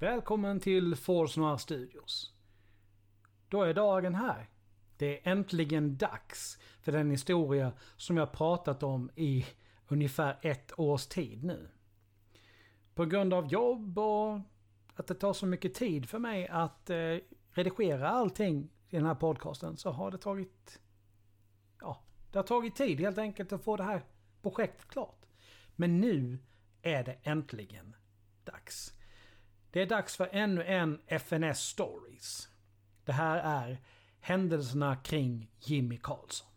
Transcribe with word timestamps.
Välkommen 0.00 0.60
till 0.60 0.96
Force 0.96 1.40
Noir 1.40 1.56
Studios. 1.56 2.32
Då 3.48 3.62
är 3.62 3.74
dagen 3.74 4.14
här. 4.14 4.48
Det 4.96 5.18
är 5.18 5.32
äntligen 5.32 5.96
dags 5.96 6.58
för 6.80 6.92
den 6.92 7.10
historia 7.10 7.72
som 7.96 8.16
jag 8.16 8.32
pratat 8.32 8.82
om 8.82 9.10
i 9.16 9.46
ungefär 9.88 10.38
ett 10.42 10.78
års 10.78 11.06
tid 11.06 11.44
nu. 11.44 11.68
På 12.94 13.04
grund 13.04 13.34
av 13.34 13.52
jobb 13.52 13.98
och 13.98 14.40
att 14.94 15.06
det 15.06 15.14
tar 15.14 15.32
så 15.32 15.46
mycket 15.46 15.74
tid 15.74 16.08
för 16.08 16.18
mig 16.18 16.48
att 16.48 16.90
eh, 16.90 17.16
redigera 17.50 18.08
allting 18.08 18.70
i 18.88 18.96
den 18.96 19.06
här 19.06 19.14
podcasten 19.14 19.76
så 19.76 19.90
har 19.90 20.10
det 20.10 20.18
tagit... 20.18 20.80
Ja, 21.80 22.02
det 22.32 22.38
har 22.38 22.44
tagit 22.44 22.76
tid 22.76 23.00
helt 23.00 23.18
enkelt 23.18 23.52
att 23.52 23.64
få 23.64 23.76
det 23.76 23.84
här 23.84 24.04
projektet 24.42 24.88
klart. 24.88 25.26
Men 25.76 26.00
nu 26.00 26.38
är 26.82 27.04
det 27.04 27.16
äntligen 27.22 27.96
dags. 28.44 28.97
Det 29.70 29.82
är 29.82 29.86
dags 29.86 30.16
för 30.16 30.28
ännu 30.32 30.64
en 30.64 31.00
FNS 31.06 31.60
Stories. 31.60 32.48
Det 33.04 33.12
här 33.12 33.38
är 33.38 33.78
händelserna 34.20 34.96
kring 34.96 35.50
Jimmy 35.60 35.96
Karlsson. 35.96 36.48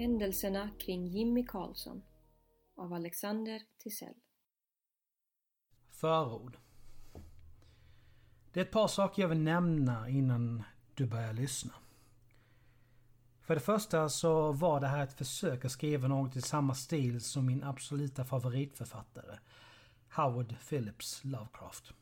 Händelserna 0.00 0.70
kring 0.78 1.06
Jimmy 1.06 1.46
Karlsson 1.46 2.02
av 2.74 2.92
Alexander 2.92 3.62
Tisell 3.78 4.14
Förord. 5.90 6.56
Det 8.52 8.60
är 8.60 8.64
ett 8.64 8.70
par 8.70 8.88
saker 8.88 9.22
jag 9.22 9.28
vill 9.28 9.40
nämna 9.40 10.08
innan 10.08 10.62
du 10.94 11.06
börjar 11.06 11.32
lyssna. 11.32 11.72
För 13.40 13.54
det 13.54 13.60
första 13.60 14.08
så 14.08 14.52
var 14.52 14.80
det 14.80 14.86
här 14.86 15.04
ett 15.04 15.12
försök 15.12 15.64
att 15.64 15.72
skriva 15.72 16.08
något 16.08 16.36
i 16.36 16.42
samma 16.42 16.74
stil 16.74 17.20
som 17.20 17.46
min 17.46 17.64
absoluta 17.64 18.24
favoritförfattare 18.24 19.38
Howard 20.10 20.54
Phillips 20.68 21.24
Lovecraft. 21.24 21.92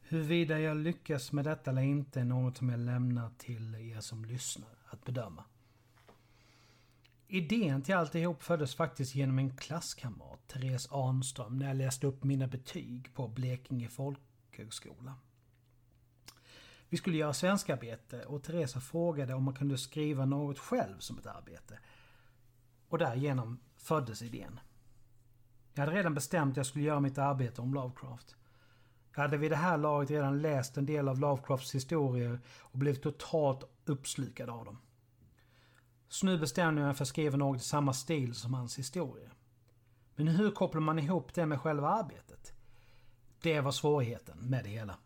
Huruvida 0.00 0.60
jag 0.60 0.76
lyckas 0.76 1.32
med 1.32 1.44
detta 1.44 1.70
eller 1.70 1.82
inte 1.82 2.20
är 2.20 2.24
något 2.24 2.56
som 2.56 2.68
jag 2.68 2.80
lämnar 2.80 3.30
till 3.38 3.74
er 3.74 4.00
som 4.00 4.24
lyssnar 4.24 4.70
att 4.90 5.04
bedöma. 5.04 5.44
Idén 7.28 7.82
till 7.82 7.94
alltihop 7.94 8.42
föddes 8.42 8.74
faktiskt 8.74 9.14
genom 9.14 9.38
en 9.38 9.56
klasskamrat, 9.56 10.48
Therese 10.48 10.88
Arnström, 10.90 11.58
när 11.58 11.66
jag 11.66 11.76
läste 11.76 12.06
upp 12.06 12.24
mina 12.24 12.46
betyg 12.46 13.14
på 13.14 13.28
Blekinge 13.28 13.88
folkhögskola. 13.88 15.14
Vi 16.88 16.96
skulle 16.96 17.16
göra 17.16 17.32
svenskarbete 17.32 18.24
och 18.24 18.42
Therese 18.42 18.74
frågade 18.74 19.34
om 19.34 19.44
man 19.44 19.54
kunde 19.54 19.78
skriva 19.78 20.24
något 20.24 20.58
själv 20.58 20.98
som 20.98 21.18
ett 21.18 21.26
arbete. 21.26 21.78
Och 22.88 22.98
därigenom 22.98 23.60
föddes 23.76 24.22
idén. 24.22 24.60
Jag 25.74 25.84
hade 25.84 25.96
redan 25.96 26.14
bestämt 26.14 26.50
att 26.50 26.56
jag 26.56 26.66
skulle 26.66 26.84
göra 26.84 27.00
mitt 27.00 27.18
arbete 27.18 27.60
om 27.60 27.74
Lovecraft. 27.74 28.36
Jag 29.14 29.22
hade 29.22 29.36
vid 29.36 29.50
det 29.50 29.56
här 29.56 29.78
laget 29.78 30.10
redan 30.10 30.42
läst 30.42 30.76
en 30.76 30.86
del 30.86 31.08
av 31.08 31.18
Lovecrafts 31.18 31.74
historier 31.74 32.40
och 32.46 32.78
blivit 32.78 33.02
totalt 33.02 33.64
uppslukad 33.84 34.50
av 34.50 34.64
dem. 34.64 34.78
Så 36.08 36.26
nu 36.26 36.38
bestämde 36.38 36.80
jag 36.80 36.86
mig 36.86 36.94
för 36.94 37.04
att 37.04 37.08
skriva 37.08 37.36
något 37.36 37.60
i 37.60 37.64
samma 37.64 37.92
stil 37.92 38.34
som 38.34 38.54
hans 38.54 38.78
historia. 38.78 39.30
Men 40.14 40.28
hur 40.28 40.50
kopplar 40.50 40.80
man 40.80 40.98
ihop 40.98 41.34
det 41.34 41.46
med 41.46 41.60
själva 41.60 41.88
arbetet? 41.88 42.52
Det 43.40 43.60
var 43.60 43.72
svårigheten 43.72 44.38
med 44.38 44.64
det 44.64 44.70
hela. 44.70 44.98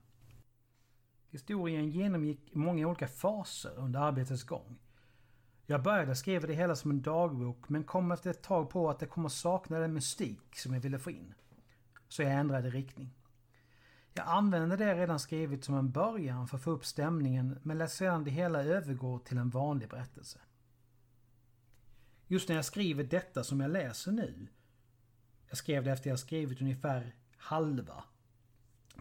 Historien 1.28 1.90
genomgick 1.90 2.54
många 2.54 2.86
olika 2.86 3.08
faser 3.08 3.72
under 3.76 4.00
arbetets 4.00 4.44
gång. 4.44 4.78
Jag 5.66 5.82
började 5.82 6.16
skriva 6.16 6.46
det 6.46 6.54
hela 6.54 6.76
som 6.76 6.90
en 6.90 7.02
dagbok 7.02 7.68
men 7.68 7.84
kom 7.84 8.12
efter 8.12 8.30
ett 8.30 8.42
tag 8.42 8.70
på 8.70 8.90
att 8.90 8.98
det 8.98 9.06
kommer 9.06 9.28
sakna 9.28 9.78
den 9.78 9.94
mystik 9.94 10.56
som 10.56 10.74
jag 10.74 10.80
ville 10.80 10.98
få 10.98 11.10
in. 11.10 11.34
Så 12.08 12.22
jag 12.22 12.32
ändrade 12.32 12.70
riktning. 12.70 13.14
Jag 14.12 14.26
använde 14.28 14.76
det 14.76 14.84
jag 14.84 14.98
redan 14.98 15.18
skrivit 15.18 15.64
som 15.64 15.74
en 15.74 15.90
början 15.90 16.48
för 16.48 16.56
att 16.56 16.62
få 16.62 16.70
upp 16.70 16.84
stämningen 16.84 17.58
men 17.62 17.78
lät 17.78 17.90
sedan 17.90 18.24
det 18.24 18.30
hela 18.30 18.62
övergå 18.62 19.18
till 19.18 19.38
en 19.38 19.50
vanlig 19.50 19.88
berättelse. 19.88 20.38
Just 22.32 22.48
när 22.48 22.56
jag 22.56 22.64
skriver 22.64 23.04
detta 23.04 23.44
som 23.44 23.60
jag 23.60 23.70
läser 23.70 24.12
nu. 24.12 24.46
Jag 25.48 25.58
skrev 25.58 25.84
det 25.84 25.90
efter 25.90 26.10
jag 26.10 26.18
skrivit 26.18 26.60
ungefär 26.60 27.14
halva 27.36 28.04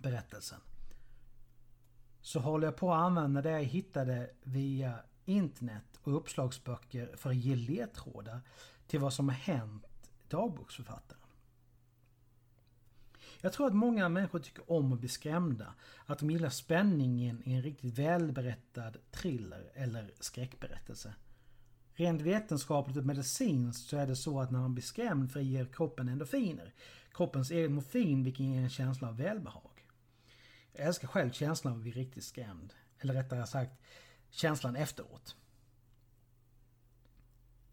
berättelsen. 0.01 0.59
Så 2.21 2.39
håller 2.39 2.67
jag 2.67 2.75
på 2.75 2.93
att 2.93 2.99
använda 2.99 3.41
det 3.41 3.51
jag 3.51 3.63
hittade 3.63 4.29
via 4.43 4.99
internet 5.25 5.99
och 6.01 6.15
uppslagsböcker 6.15 7.15
för 7.15 7.29
att 7.29 7.35
ge 7.35 7.55
ledtrådar 7.55 8.41
till 8.87 8.99
vad 8.99 9.13
som 9.13 9.29
har 9.29 9.35
hänt 9.35 10.11
dagboksförfattaren. 10.27 11.21
Jag 13.41 13.53
tror 13.53 13.67
att 13.67 13.75
många 13.75 14.09
människor 14.09 14.39
tycker 14.39 14.71
om 14.71 14.93
att 14.93 14.99
bli 14.99 15.09
skrämda. 15.09 15.73
Att 16.05 16.19
de 16.19 16.31
gillar 16.31 16.49
spänningen 16.49 17.41
i 17.45 17.53
en 17.53 17.61
riktigt 17.61 17.99
välberättad 17.99 18.97
thriller 19.11 19.71
eller 19.73 20.11
skräckberättelse. 20.19 21.13
Rent 21.99 22.21
vetenskapligt 22.21 22.97
och 22.97 23.05
medicinskt 23.05 23.89
så 23.89 23.97
är 23.97 24.07
det 24.07 24.15
så 24.15 24.39
att 24.39 24.51
när 24.51 24.59
man 24.59 24.73
blir 24.73 24.83
skrämd 24.83 25.31
friger 25.31 25.65
kroppen 25.65 26.09
endorfiner. 26.09 26.73
Kroppens 27.13 27.51
egen 27.51 27.73
morfin 27.73 28.23
vilken 28.23 28.51
ger 28.51 28.61
en 28.61 28.69
känsla 28.69 29.07
av 29.07 29.17
välbehag. 29.17 29.87
Jag 30.73 30.87
älskar 30.87 31.07
själv 31.07 31.31
känslan 31.31 31.73
av 31.73 31.77
att 31.77 31.83
bli 31.83 31.91
riktigt 31.91 32.23
skrämd. 32.23 32.73
Eller 32.99 33.13
rättare 33.13 33.47
sagt 33.47 33.81
känslan 34.29 34.75
efteråt. 34.75 35.35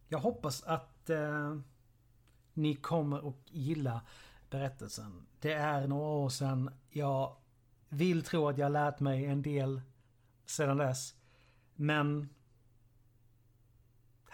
Jag 0.08 0.18
hoppas 0.18 0.62
att 0.62 1.10
eh, 1.10 1.58
ni 2.52 2.74
kommer 2.74 3.28
att 3.28 3.50
gilla 3.50 4.00
berättelsen. 4.50 5.26
Det 5.40 5.52
är 5.52 5.86
några 5.86 6.08
år 6.08 6.28
sedan. 6.28 6.70
Jag 6.90 7.36
vill 7.88 8.22
tro 8.22 8.48
att 8.48 8.58
jag 8.58 8.72
lärt 8.72 9.00
mig 9.00 9.24
en 9.24 9.42
del 9.42 9.82
sedan 10.46 10.76
dess. 10.76 11.14
Men 11.74 12.28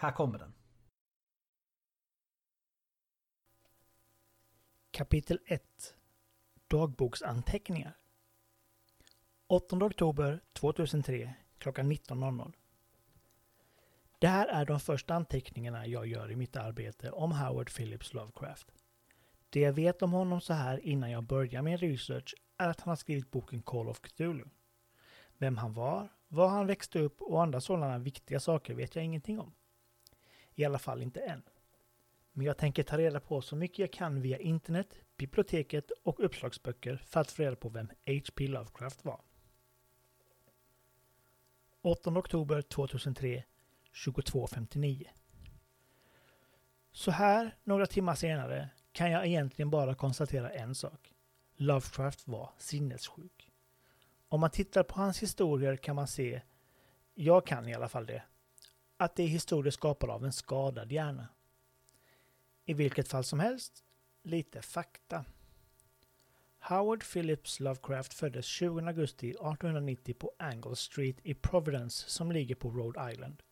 här 0.03 0.11
kommer 0.11 0.39
den. 0.39 0.53
Kapitel 4.91 5.39
1 5.45 5.95
Dagboksanteckningar 6.67 7.97
8 9.47 9.75
oktober 9.75 10.41
2003 10.53 11.33
klockan 11.57 11.91
19.00 11.91 12.53
Det 14.19 14.27
här 14.27 14.47
är 14.47 14.65
de 14.65 14.79
första 14.79 15.15
anteckningarna 15.15 15.87
jag 15.87 16.07
gör 16.07 16.31
i 16.31 16.35
mitt 16.35 16.55
arbete 16.55 17.11
om 17.11 17.31
Howard 17.31 17.75
Phillips 17.75 18.13
Lovecraft. 18.13 18.71
Det 19.49 19.59
jag 19.59 19.73
vet 19.73 20.01
om 20.01 20.11
honom 20.11 20.41
så 20.41 20.53
här 20.53 20.85
innan 20.85 21.11
jag 21.11 21.23
börjar 21.23 21.61
min 21.61 21.77
research 21.77 22.35
är 22.57 22.69
att 22.69 22.81
han 22.81 22.91
har 22.91 22.95
skrivit 22.95 23.31
boken 23.31 23.61
Call 23.61 23.89
of 23.89 24.01
Cthulhu. 24.01 24.45
Vem 25.37 25.57
han 25.57 25.73
var, 25.73 26.09
var 26.27 26.49
han 26.49 26.67
växte 26.67 26.99
upp 26.99 27.21
och 27.21 27.43
andra 27.43 27.61
sådana 27.61 27.97
viktiga 27.97 28.39
saker 28.39 28.73
vet 28.73 28.95
jag 28.95 29.05
ingenting 29.05 29.39
om. 29.39 29.53
I 30.55 30.65
alla 30.65 30.79
fall 30.79 31.01
inte 31.01 31.21
än. 31.21 31.41
Men 32.31 32.45
jag 32.45 32.57
tänker 32.57 32.83
ta 32.83 32.97
reda 32.97 33.19
på 33.19 33.41
så 33.41 33.55
mycket 33.55 33.79
jag 33.79 33.93
kan 33.93 34.21
via 34.21 34.37
internet, 34.37 34.87
biblioteket 35.17 35.91
och 36.03 36.25
uppslagsböcker 36.25 36.97
för 37.05 37.19
att 37.19 37.31
få 37.31 37.41
reda 37.43 37.55
på 37.55 37.69
vem 37.69 37.89
H.P. 38.05 38.47
Lovecraft 38.47 39.05
var. 39.05 39.21
8 41.81 42.09
oktober 42.09 42.61
2003 42.61 43.43
22.59 43.93 45.07
Så 46.91 47.11
här, 47.11 47.55
några 47.63 47.85
timmar 47.85 48.15
senare, 48.15 48.69
kan 48.91 49.11
jag 49.11 49.27
egentligen 49.27 49.69
bara 49.69 49.95
konstatera 49.95 50.49
en 50.49 50.75
sak. 50.75 51.13
Lovecraft 51.55 52.27
var 52.27 52.49
sinnessjuk. 52.57 53.51
Om 54.29 54.39
man 54.39 54.49
tittar 54.49 54.83
på 54.83 54.95
hans 54.95 55.23
historier 55.23 55.75
kan 55.75 55.95
man 55.95 56.07
se, 56.07 56.41
jag 57.13 57.45
kan 57.45 57.67
i 57.67 57.73
alla 57.73 57.89
fall 57.89 58.05
det, 58.05 58.23
att 59.03 59.15
det 59.15 59.23
är 59.23 59.27
historier 59.27 59.71
skapade 59.71 60.13
av 60.13 60.25
en 60.25 60.33
skadad 60.33 60.91
hjärna. 60.91 61.27
I 62.65 62.73
vilket 62.73 63.07
fall 63.07 63.23
som 63.23 63.39
helst, 63.39 63.83
lite 64.23 64.61
fakta. 64.61 65.25
Howard 66.59 67.03
Phillips 67.13 67.59
Lovecraft 67.59 68.13
föddes 68.13 68.45
20 68.45 68.79
augusti 68.79 69.29
1890 69.29 70.15
på 70.19 70.31
Angle 70.39 70.75
Street 70.75 71.15
i 71.23 71.33
Providence 71.33 72.09
som 72.09 72.31
ligger 72.31 72.55
på 72.55 72.69
Rhode 72.69 73.11
Island. 73.11 73.43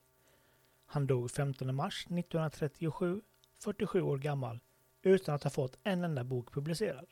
Han 0.86 1.08
dog 1.08 1.32
15 1.32 1.76
mars 1.76 2.06
1937, 2.06 3.22
47 3.60 4.02
år 4.02 4.18
gammal, 4.18 4.60
utan 5.02 5.36
att 5.36 5.44
ha 5.44 5.50
fått 5.50 5.78
en 5.84 6.04
enda 6.04 6.24
bok 6.24 6.54
publicerad. 6.54 7.06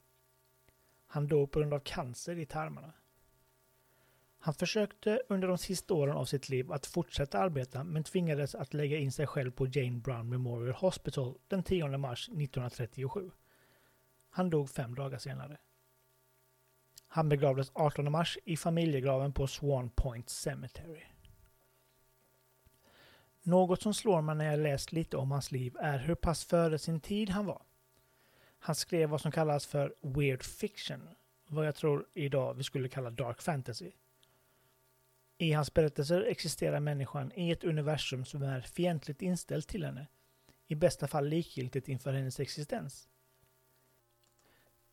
Han 1.08 1.28
dog 1.28 1.52
på 1.52 1.60
grund 1.60 1.74
av 1.74 1.80
cancer 1.80 2.38
i 2.38 2.46
tarmarna. 2.46 2.94
Han 4.42 4.54
försökte 4.54 5.22
under 5.30 5.48
de 5.48 5.58
sista 5.58 5.94
åren 5.94 6.18
av 6.18 6.26
sitt 6.26 6.50
liv 6.50 6.72
att 6.72 6.86
fortsätta 6.86 7.40
arbeta 7.40 7.84
men 7.84 8.04
tvingades 8.04 8.56
att 8.56 8.74
lägga 8.74 8.98
in 8.98 9.12
sig 9.12 9.28
själv 9.28 9.52
på 9.52 9.68
Jane 9.68 10.00
Brown 10.00 10.30
Memorial 10.30 10.76
Hospital 10.76 11.38
den 11.48 11.64
10 11.64 11.98
mars 11.98 12.30
1937. 12.30 13.32
Han 14.30 14.50
dog 14.50 14.70
fem 14.70 14.96
dagar 14.96 15.18
senare. 15.18 15.58
Han 17.08 17.30
begravdes 17.30 17.72
18 17.74 18.12
mars 18.12 18.38
i 18.46 18.58
familjegraven 18.58 19.34
på 19.34 19.48
Swan 19.48 19.90
Point 19.90 20.30
Cemetery. 20.30 21.04
Något 23.42 23.82
som 23.82 23.94
slår 23.94 24.22
mig 24.22 24.36
när 24.36 24.46
jag 24.46 24.60
läst 24.60 24.92
lite 24.92 25.18
om 25.18 25.32
hans 25.32 25.52
liv 25.52 25.78
är 25.80 25.98
hur 25.98 26.16
pass 26.16 26.46
före 26.46 26.80
sin 26.80 27.00
tid 27.00 27.30
han 27.30 27.46
var. 27.46 27.62
Han 28.60 28.76
skrev 28.76 29.10
vad 29.10 29.22
som 29.22 29.32
kallas 29.32 29.66
för 29.66 29.96
weird 30.02 30.44
fiction, 30.44 31.10
vad 31.48 31.68
jag 31.68 31.76
tror 31.76 32.08
idag 32.14 32.54
vi 32.54 32.64
skulle 32.64 32.90
kalla 32.90 33.10
dark 33.10 33.42
fantasy. 33.42 33.92
I 35.42 35.54
hans 35.54 35.74
berättelser 35.74 36.22
existerar 36.22 36.80
människan 36.80 37.32
i 37.36 37.52
ett 37.52 37.64
universum 37.64 38.26
som 38.26 38.44
är 38.44 38.62
fientligt 38.62 39.22
inställt 39.22 39.68
till 39.68 39.86
henne, 39.86 40.08
i 40.68 40.76
bästa 40.76 41.08
fall 41.08 41.28
likgiltigt 41.28 41.88
inför 41.88 42.14
hennes 42.14 42.40
existens. 42.40 43.08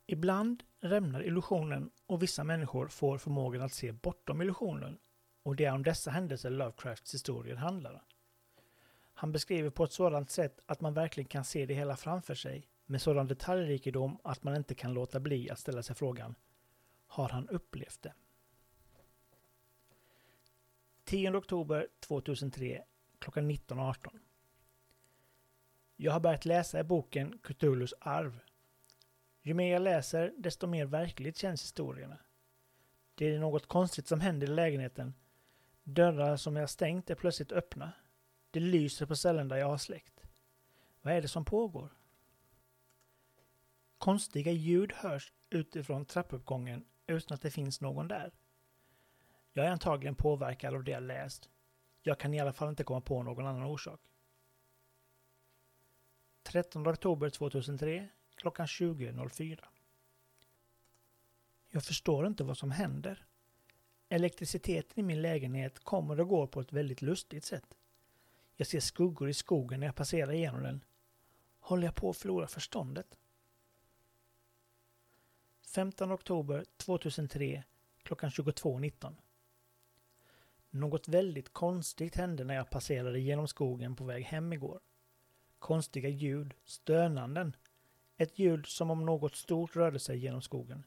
Ibland 0.07 0.63
rämnar 0.81 1.27
illusionen 1.27 1.91
och 2.07 2.23
vissa 2.23 2.45
människor 2.45 2.89
får 2.89 3.19
förmågan 3.19 3.63
att 3.63 3.73
se 3.73 3.93
bortom 3.93 4.43
illusionen 4.43 4.99
och 5.43 5.57
det 5.57 5.65
är 5.65 5.73
om 5.73 5.83
dessa 5.83 6.11
händelser 6.11 6.51
Lovecrafts 6.51 7.15
historier 7.15 7.57
handlar. 7.57 8.03
Han 9.15 9.33
beskriver 9.33 9.71
på 9.71 9.85
ett 9.85 9.93
sådant 9.93 10.31
sätt 10.31 10.61
att 10.67 10.81
man 10.81 10.95
verkligen 10.95 11.29
kan 11.29 11.45
se 11.45 11.67
det 11.67 11.75
hela 11.75 11.97
framför 11.97 12.35
sig 12.35 12.69
med 12.85 13.03
sådan 13.03 13.27
detaljrikedom 13.27 14.19
att 14.25 14.43
man 14.43 14.57
inte 14.57 14.75
kan 14.75 14.95
låta 14.95 15.21
bli 15.21 15.51
att 15.51 15.59
ställa 15.59 15.83
sig 15.83 15.97
frågan 15.97 16.35
Har 17.07 17.29
han 17.29 17.49
upplevt 17.49 18.03
det? 18.03 18.13
10 21.07 21.37
oktober 21.37 21.89
2003 22.01 22.85
klockan 23.19 23.51
19.18 23.51 24.19
Jag 25.97 26.13
har 26.13 26.21
börjat 26.21 26.45
läsa 26.45 26.81
i 26.81 26.85
boken 26.85 27.39
Cthulhus 27.39 27.95
arv. 28.01 28.41
Ju 29.43 29.55
mer 29.55 29.73
jag 29.73 29.83
läser, 29.83 30.35
desto 30.39 30.67
mer 30.67 30.87
verkligt 30.87 31.37
känns 31.37 31.63
historierna. 31.63 32.19
Det 33.15 33.35
är 33.35 33.39
något 33.39 33.67
konstigt 33.67 34.09
som 34.09 34.21
händer 34.21 34.47
i 34.47 34.51
lägenheten. 34.51 35.15
Dörrar 35.83 36.37
som 36.37 36.57
jag 36.57 36.71
stängt 36.71 37.11
är 37.11 37.15
plötsligt 37.15 37.53
öppna. 37.53 37.93
Det 38.51 38.61
lyser 38.61 39.07
på 39.07 39.17
ställen 39.17 39.49
där 39.49 39.57
jag 39.57 39.67
har 39.67 39.79
släckt. 39.79 40.25
Vad 41.03 41.15
är 41.15 41.23
det 41.23 41.29
som 41.29 41.45
pågår? 41.45 41.93
Konstiga 43.99 44.53
ljud 44.53 44.93
hörs 44.93 45.33
utifrån 45.51 46.07
trappuppgången 46.07 46.85
utan 47.07 47.35
att 47.35 47.43
det 47.43 47.51
finns 47.51 47.81
någon 47.81 48.09
där. 48.09 48.33
Jag 49.57 49.67
är 49.67 49.71
antagligen 49.71 50.15
påverkad 50.15 50.75
av 50.75 50.85
det 50.85 50.91
jag 50.91 51.03
läst. 51.03 51.49
Jag 52.03 52.19
kan 52.19 52.35
i 52.35 52.41
alla 52.41 52.53
fall 52.53 52.69
inte 52.69 52.85
komma 52.85 53.01
på 53.01 53.23
någon 53.23 53.47
annan 53.47 53.63
orsak. 53.63 54.01
13 56.43 56.89
oktober 56.89 57.31
2003 57.31 58.09
klockan 58.35 58.67
20.04. 58.67 59.65
Jag 61.69 61.85
förstår 61.85 62.27
inte 62.27 62.45
vad 62.45 62.59
som 62.59 62.71
händer. 62.71 63.27
Elektriciteten 64.09 65.01
i 65.01 65.03
min 65.03 65.23
lägenhet 65.23 65.79
kommer 65.79 66.21
och 66.21 66.29
går 66.29 66.47
på 66.47 66.61
ett 66.61 66.73
väldigt 66.73 67.03
lustigt 67.03 67.45
sätt. 67.45 67.77
Jag 68.57 68.67
ser 68.67 68.81
skuggor 68.81 69.29
i 69.29 69.35
skogen 69.35 69.81
när 69.81 69.87
jag 69.87 69.97
passerar 69.97 70.33
igenom 70.33 70.63
den. 70.63 70.85
Håller 71.59 71.85
jag 71.85 71.95
på 71.95 72.11
att 72.11 72.17
förlora 72.17 72.47
förståndet? 72.47 73.19
15 75.75 76.13
oktober 76.13 76.65
2003 76.77 77.65
klockan 78.03 78.31
22.19. 78.31 79.15
Något 80.81 81.09
väldigt 81.09 81.53
konstigt 81.53 82.17
hände 82.17 82.45
när 82.45 82.55
jag 82.55 82.71
passerade 82.71 83.21
genom 83.21 83.49
skogen 83.49 83.97
på 83.97 84.05
väg 84.05 84.25
hem 84.25 84.53
igår. 84.53 84.81
Konstiga 85.59 86.09
ljud, 86.09 86.55
stönanden. 86.65 87.57
Ett 88.17 88.39
ljud 88.39 88.67
som 88.67 88.91
om 88.91 89.07
något 89.07 89.37
stort 89.37 89.77
rörde 89.77 89.99
sig 89.99 90.19
genom 90.19 90.43
skogen. 90.43 90.85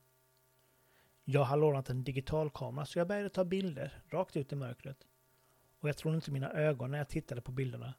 Jag 1.24 1.44
har 1.44 1.58
lånat 1.58 1.90
en 1.90 2.04
digitalkamera 2.04 2.86
så 2.86 3.00
jag 3.00 3.08
började 3.08 3.30
ta 3.30 3.46
bilder 3.46 4.02
rakt 4.10 4.38
ut 4.38 4.52
i 4.52 4.56
mörkret. 4.56 5.08
Och 5.80 5.90
jag 5.90 5.98
trodde 5.98 6.16
inte 6.16 6.32
mina 6.32 6.52
ögon 6.52 6.92
när 6.92 6.98
jag 6.98 7.10
tittade 7.10 7.42
på 7.42 7.52
bilderna. 7.52 7.94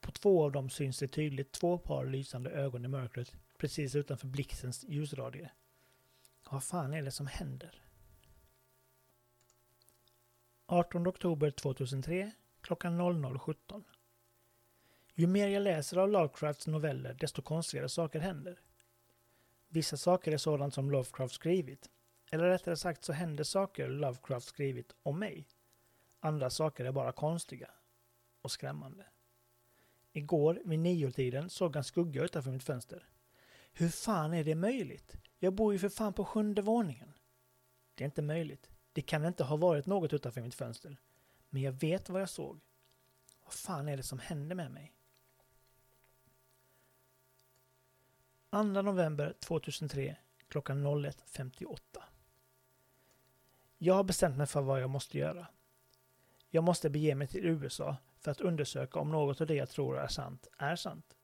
På 0.00 0.10
två 0.10 0.44
av 0.44 0.52
dem 0.52 0.70
syns 0.70 0.98
det 0.98 1.08
tydligt 1.08 1.52
två 1.52 1.78
par 1.78 2.06
lysande 2.06 2.50
ögon 2.50 2.84
i 2.84 2.88
mörkret 2.88 3.36
precis 3.58 3.94
utanför 3.94 4.26
blixtens 4.26 4.84
ljusradie. 4.88 5.50
Vad 6.50 6.64
fan 6.64 6.94
är 6.94 7.02
det 7.02 7.10
som 7.10 7.26
händer? 7.26 7.87
18 10.70 11.06
oktober 11.06 11.50
2003 11.50 12.30
klockan 12.60 13.00
00.17. 13.00 13.84
Ju 15.14 15.26
mer 15.26 15.48
jag 15.48 15.62
läser 15.62 15.96
av 15.96 16.08
Lovecrafts 16.08 16.66
noveller 16.66 17.14
desto 17.14 17.42
konstigare 17.42 17.88
saker 17.88 18.20
händer. 18.20 18.60
Vissa 19.68 19.96
saker 19.96 20.32
är 20.32 20.36
sådant 20.36 20.74
som 20.74 20.90
Lovecraft 20.90 21.34
skrivit. 21.34 21.90
Eller 22.30 22.44
rättare 22.48 22.76
sagt 22.76 23.04
så 23.04 23.12
händer 23.12 23.44
saker 23.44 23.88
Lovecraft 23.88 24.46
skrivit 24.46 24.94
om 25.02 25.18
mig. 25.18 25.48
Andra 26.20 26.50
saker 26.50 26.84
är 26.84 26.92
bara 26.92 27.12
konstiga 27.12 27.70
och 28.42 28.50
skrämmande. 28.50 29.06
Igår 30.12 30.62
vid 30.64 30.78
niotiden 30.78 31.50
såg 31.50 31.76
en 31.76 31.84
skugga 31.84 32.24
utanför 32.24 32.50
mitt 32.50 32.64
fönster. 32.64 33.08
Hur 33.72 33.88
fan 33.88 34.34
är 34.34 34.44
det 34.44 34.54
möjligt? 34.54 35.16
Jag 35.38 35.54
bor 35.54 35.72
ju 35.72 35.78
för 35.78 35.88
fan 35.88 36.12
på 36.12 36.24
sjunde 36.24 36.62
våningen. 36.62 37.14
Det 37.94 38.04
är 38.04 38.06
inte 38.06 38.22
möjligt. 38.22 38.70
Det 38.98 39.02
kan 39.02 39.24
inte 39.24 39.44
ha 39.44 39.56
varit 39.56 39.86
något 39.86 40.12
utanför 40.12 40.40
mitt 40.40 40.54
fönster. 40.54 40.96
Men 41.50 41.62
jag 41.62 41.72
vet 41.72 42.08
vad 42.08 42.22
jag 42.22 42.28
såg. 42.28 42.60
Vad 43.44 43.52
fan 43.52 43.88
är 43.88 43.96
det 43.96 44.02
som 44.02 44.18
hände 44.18 44.54
med 44.54 44.70
mig? 44.70 44.92
2 48.50 48.62
november 48.62 49.34
2003 49.40 50.16
klockan 50.48 50.86
01.58. 50.86 51.78
Jag 53.78 53.94
har 53.94 54.04
bestämt 54.04 54.36
mig 54.36 54.46
för 54.46 54.60
vad 54.60 54.82
jag 54.82 54.90
måste 54.90 55.18
göra. 55.18 55.46
Jag 56.50 56.64
måste 56.64 56.90
bege 56.90 57.14
mig 57.14 57.28
till 57.28 57.46
USA 57.46 57.96
för 58.20 58.30
att 58.30 58.40
undersöka 58.40 58.98
om 58.98 59.12
något 59.12 59.40
av 59.40 59.46
det 59.46 59.54
jag 59.54 59.70
tror 59.70 59.98
är 59.98 60.08
sant 60.08 60.46
är 60.58 60.76
sant. 60.76 61.16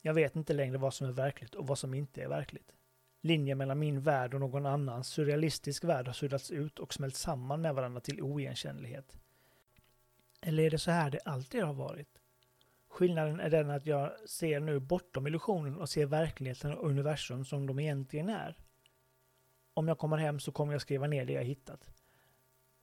Jag 0.00 0.14
vet 0.14 0.36
inte 0.36 0.52
längre 0.52 0.78
vad 0.78 0.94
som 0.94 1.06
är 1.06 1.12
verkligt 1.12 1.54
och 1.54 1.66
vad 1.66 1.78
som 1.78 1.94
inte 1.94 2.22
är 2.22 2.28
verkligt. 2.28 2.72
Linjen 3.24 3.58
mellan 3.58 3.78
min 3.78 4.00
värld 4.00 4.34
och 4.34 4.40
någon 4.40 4.66
annans 4.66 5.08
surrealistisk 5.08 5.84
värld 5.84 6.06
har 6.06 6.12
suddats 6.12 6.50
ut 6.50 6.78
och 6.78 6.94
smält 6.94 7.16
samman 7.16 7.60
med 7.60 7.74
varandra 7.74 8.00
till 8.00 8.22
oigenkännlighet. 8.22 9.16
Eller 10.40 10.62
är 10.62 10.70
det 10.70 10.78
så 10.78 10.90
här 10.90 11.10
det 11.10 11.20
alltid 11.24 11.62
har 11.62 11.74
varit? 11.74 12.18
Skillnaden 12.88 13.40
är 13.40 13.50
den 13.50 13.70
att 13.70 13.86
jag 13.86 14.28
ser 14.28 14.60
nu 14.60 14.80
bortom 14.80 15.26
illusionen 15.26 15.76
och 15.76 15.88
ser 15.88 16.06
verkligheten 16.06 16.72
och 16.72 16.88
universum 16.88 17.44
som 17.44 17.66
de 17.66 17.78
egentligen 17.78 18.28
är. 18.28 18.56
Om 19.74 19.88
jag 19.88 19.98
kommer 19.98 20.16
hem 20.16 20.40
så 20.40 20.52
kommer 20.52 20.72
jag 20.72 20.82
skriva 20.82 21.06
ner 21.06 21.24
det 21.24 21.32
jag 21.32 21.44
hittat. 21.44 21.90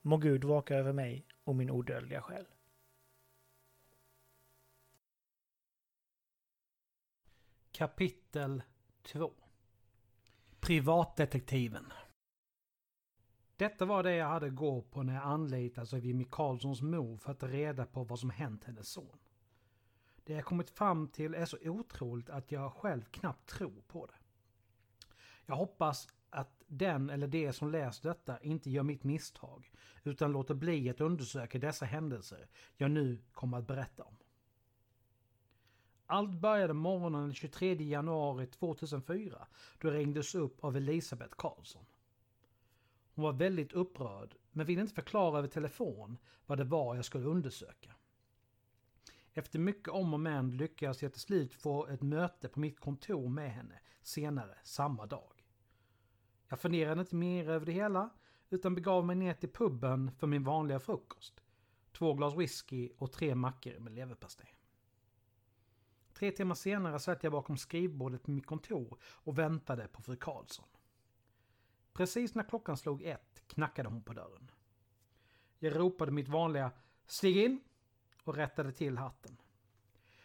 Må 0.01 0.17
Gud 0.17 0.43
vaka 0.43 0.75
över 0.75 0.93
mig 0.93 1.25
och 1.43 1.55
min 1.55 1.72
odödliga 1.72 2.22
själ. 2.22 2.46
Kapitel 7.72 8.62
2 9.03 9.34
Privatdetektiven 10.60 11.94
Detta 13.56 13.86
var 13.86 14.04
det 14.04 14.16
jag 14.16 14.28
hade 14.28 14.50
gå 14.50 14.82
på 14.82 15.04
när 15.04 15.13
jag 15.13 15.24
anlitades 15.24 15.94
av 15.94 16.00
Jimmy 16.00 16.25
Karlssons 16.32 16.82
mor 16.82 17.18
för 17.18 17.32
att 17.32 17.39
ta 17.39 17.48
reda 17.48 17.86
på 17.86 18.04
vad 18.04 18.20
som 18.20 18.30
hänt 18.30 18.63
hennes 18.63 18.89
son. 18.89 19.18
Det 20.24 20.34
jag 20.34 20.46
kommit 20.46 20.70
fram 20.70 21.08
till 21.08 21.34
är 21.34 21.46
så 21.46 21.58
otroligt 21.62 22.30
att 22.30 22.51
jag 22.51 22.74
själv 22.74 23.01
knappt 23.01 23.50
tror 23.50 23.82
på 23.88 24.06
det. 24.06 24.13
Jag 25.46 25.56
hoppas 25.56 26.08
att 26.30 26.63
den 26.68 27.10
eller 27.10 27.28
de 27.28 27.54
som 27.54 27.72
läst 27.72 28.04
detta 28.04 28.39
inte 28.39 28.70
gör 28.70 28.84
mitt 28.84 29.04
misstag 29.04 29.72
utan 30.04 30.32
låter 30.32 30.54
bli 30.54 30.89
att 30.89 31.01
undersöka 31.01 31.60
dessa 31.60 31.86
händelser 31.86 32.48
jag 32.78 32.92
nu 32.92 33.18
kommer 33.32 33.58
att 33.58 33.68
berätta 33.68 34.04
om. 34.04 34.16
Allt 36.12 36.32
började 36.32 36.74
morgonen 36.74 37.22
den 37.22 37.34
23 37.34 37.74
januari 37.74 38.48
2004 38.48 39.48
då 39.80 39.88
jag 39.88 39.96
ringdes 39.96 40.36
upp 40.36 40.63
av 40.63 40.78
Elisabeth 40.78 41.36
Karlsson. 41.38 41.86
Hon 43.13 43.24
var 43.24 43.34
väldigt 43.34 43.74
upprörd 43.74 44.36
men 44.51 44.66
ville 44.66 44.82
inte 44.82 44.94
förklara 44.94 45.38
över 45.38 45.48
telefon 45.48 46.18
vad 46.46 46.58
det 46.58 46.63
var 46.63 46.96
jag 46.96 47.06
skulle 47.06 47.25
undersöka. 47.25 47.96
Efter 49.34 49.60
mycket 49.60 49.89
om 49.89 50.13
och 50.13 50.20
men 50.20 50.58
lyckades 50.58 51.01
jag 51.04 51.12
till 51.12 51.22
slut 51.22 51.54
få 51.54 51.88
ett 51.88 52.01
möte 52.01 52.50
på 52.50 52.60
mitt 52.60 52.80
kontor 52.80 53.30
med 53.30 53.51
henne 53.51 53.80
senare 54.01 54.58
samma 54.63 55.06
dag. 55.06 55.44
Jag 56.48 56.60
funderade 56.60 57.01
inte 57.01 57.16
mer 57.16 57.50
över 57.50 57.66
det 57.66 57.72
hela 57.72 58.10
utan 58.50 58.75
begav 58.75 59.06
mig 59.06 59.16
ner 59.16 59.34
till 59.34 59.51
puben 59.51 60.12
för 60.12 60.28
min 60.28 60.44
vanliga 60.44 60.80
frukost. 60.80 61.42
Två 61.92 62.13
glas 62.13 62.36
whisky 62.36 62.89
och 62.98 63.12
tre 63.12 63.36
mackor 63.36 63.80
med 63.80 63.94
leverpastej. 63.94 64.59
Tre 66.20 66.32
timmar 66.32 66.56
senare 66.56 67.00
satt 67.00 67.24
jag 67.24 67.32
bakom 67.32 67.58
skrivbordet 67.58 68.24
på 68.24 68.32
mitt 68.32 68.46
kontor 68.46 68.98
och 69.04 69.38
väntade 69.38 69.88
på 69.88 70.02
fru 70.02 70.16
Karlsson. 70.16 70.66
Precis 71.94 72.36
när 72.36 72.44
klockan 72.44 72.78
slog 72.78 73.02
ett 73.02 73.44
knackade 73.48 73.90
hon 73.90 74.02
på 74.02 74.14
dörren. 74.14 74.52
Jag 75.60 75.76
ropade 75.76 76.12
mitt 76.12 76.28
vanliga 76.28 76.72
”Stig 77.06 77.38
in!” 77.38 77.60
och 78.24 78.36
rättade 78.36 78.72
till 78.72 78.98
hatten. 78.98 79.38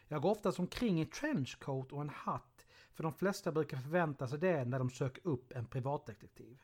Jag 0.09 0.23
går 0.23 0.31
oftast 0.31 0.59
omkring 0.59 1.01
i 1.01 1.07
trenchcoat 1.07 1.93
och 1.93 2.01
en 2.01 2.09
hatt 2.09 2.67
för 2.93 3.03
de 3.03 3.15
flesta 3.15 3.53
brukar 3.53 3.77
förvänta 3.77 4.29
sig 4.29 4.39
det 4.39 4.65
när 4.65 4.79
de 4.79 4.91
söker 4.91 5.27
upp 5.27 5.53
en 5.53 5.67
privatdetektiv. 5.67 6.63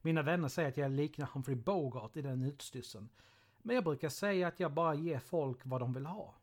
Mina 0.00 0.22
vänner 0.22 0.48
säger 0.48 0.68
att 0.68 0.76
jag 0.76 0.90
liknar 0.90 1.26
Humphrey 1.26 1.56
Bogart 1.56 2.16
i 2.16 2.22
den 2.22 2.42
utstyrseln. 2.42 3.08
Men 3.62 3.74
jag 3.74 3.84
brukar 3.84 4.08
säga 4.08 4.48
att 4.48 4.60
jag 4.60 4.72
bara 4.72 4.94
ger 4.94 5.18
folk 5.18 5.60
vad 5.64 5.80
de 5.80 5.92
vill 5.92 6.06
ha. 6.06 6.34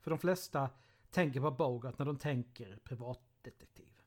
För 0.00 0.10
de 0.10 0.18
flesta 0.18 0.70
tänker 1.10 1.40
på 1.40 1.50
Bogart 1.50 1.98
när 1.98 2.06
de 2.06 2.18
tänker 2.18 2.78
privatdetektiv. 2.84 4.02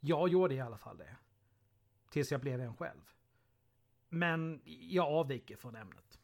Jag 0.00 0.28
gjorde 0.28 0.54
i 0.54 0.60
alla 0.60 0.78
fall 0.78 0.98
det. 0.98 1.16
Tills 2.10 2.32
jag 2.32 2.40
blev 2.40 2.60
en 2.60 2.76
själv. 2.76 3.10
Men 4.08 4.60
jag 4.64 5.06
avviker 5.06 5.56
från 5.56 5.76
ämnet. 5.76 6.20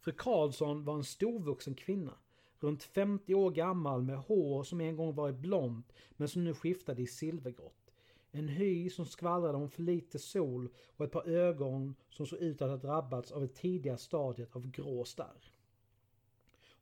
Fru 0.00 0.12
Karlsson 0.12 0.84
var 0.84 0.94
en 0.94 1.04
storvuxen 1.04 1.74
kvinna. 1.74 2.14
Runt 2.58 2.82
50 2.82 3.34
år 3.34 3.50
gammal 3.50 4.02
med 4.02 4.18
hår 4.18 4.64
som 4.64 4.80
en 4.80 4.96
gång 4.96 5.14
varit 5.14 5.36
blont 5.36 5.92
men 6.16 6.28
som 6.28 6.44
nu 6.44 6.54
skiftade 6.54 7.02
i 7.02 7.06
silvergrått. 7.06 7.90
En 8.30 8.48
hy 8.48 8.90
som 8.90 9.06
skvallrade 9.06 9.58
om 9.58 9.70
för 9.70 9.82
lite 9.82 10.18
sol 10.18 10.68
och 10.96 11.04
ett 11.04 11.12
par 11.12 11.28
ögon 11.28 11.94
som 12.10 12.26
såg 12.26 12.38
ut 12.38 12.62
att 12.62 12.70
ha 12.70 12.76
drabbats 12.76 13.32
av 13.32 13.40
det 13.40 13.48
tidiga 13.48 13.96
stadiet 13.96 14.56
av 14.56 14.70
grå 14.70 15.04
starr. 15.04 15.53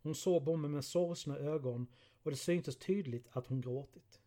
Hon 0.02 0.14
såg 0.14 0.44
på 0.44 0.56
mig 0.56 0.70
med 0.70 0.84
sorgsna 0.84 1.38
ögon 1.38 1.86
och 2.22 2.30
det 2.30 2.36
syntes 2.36 2.76
tydligt 2.76 3.28
att 3.32 3.46
hon 3.46 3.60
gråtit. 3.60 4.20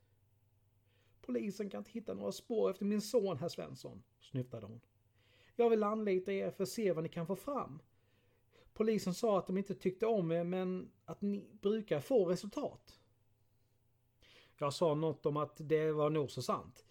Polisen 1.22 1.70
kan 1.70 1.78
inte 1.78 1.92
hitta 1.92 2.14
några 2.14 2.32
spår 2.32 2.70
efter 2.70 2.86
min 2.86 3.02
son, 3.02 3.38
herr 3.38 3.50
Svensson, 3.50 4.04
snyftade 4.20 4.66
hon. 4.66 4.82
Jag 5.56 5.70
vill 5.70 5.84
anlita 5.84 6.32
er 6.32 6.52
för 6.52 6.64
att 6.64 6.70
se 6.70 6.94
vad 6.94 7.04
ni 7.04 7.10
kan 7.10 7.28
få 7.28 7.36
fram. 7.36 7.82
Polisen 8.74 9.14
sa 9.14 9.40
att 9.40 9.48
de 9.48 9.58
inte 9.58 9.76
tyckte 9.76 10.06
om 10.06 10.32
er 10.32 10.44
men 10.44 10.92
att 11.06 11.22
ni 11.22 11.46
brukar 11.62 12.00
få 12.00 12.26
resultat. 12.26 13.00
Jag 14.58 14.74
sa 14.74 14.96
något 14.96 15.26
om 15.26 15.38
att 15.38 15.56
det 15.58 15.92
var 15.92 16.10
nog 16.10 16.32
så 16.32 16.42
sant. 16.42 16.86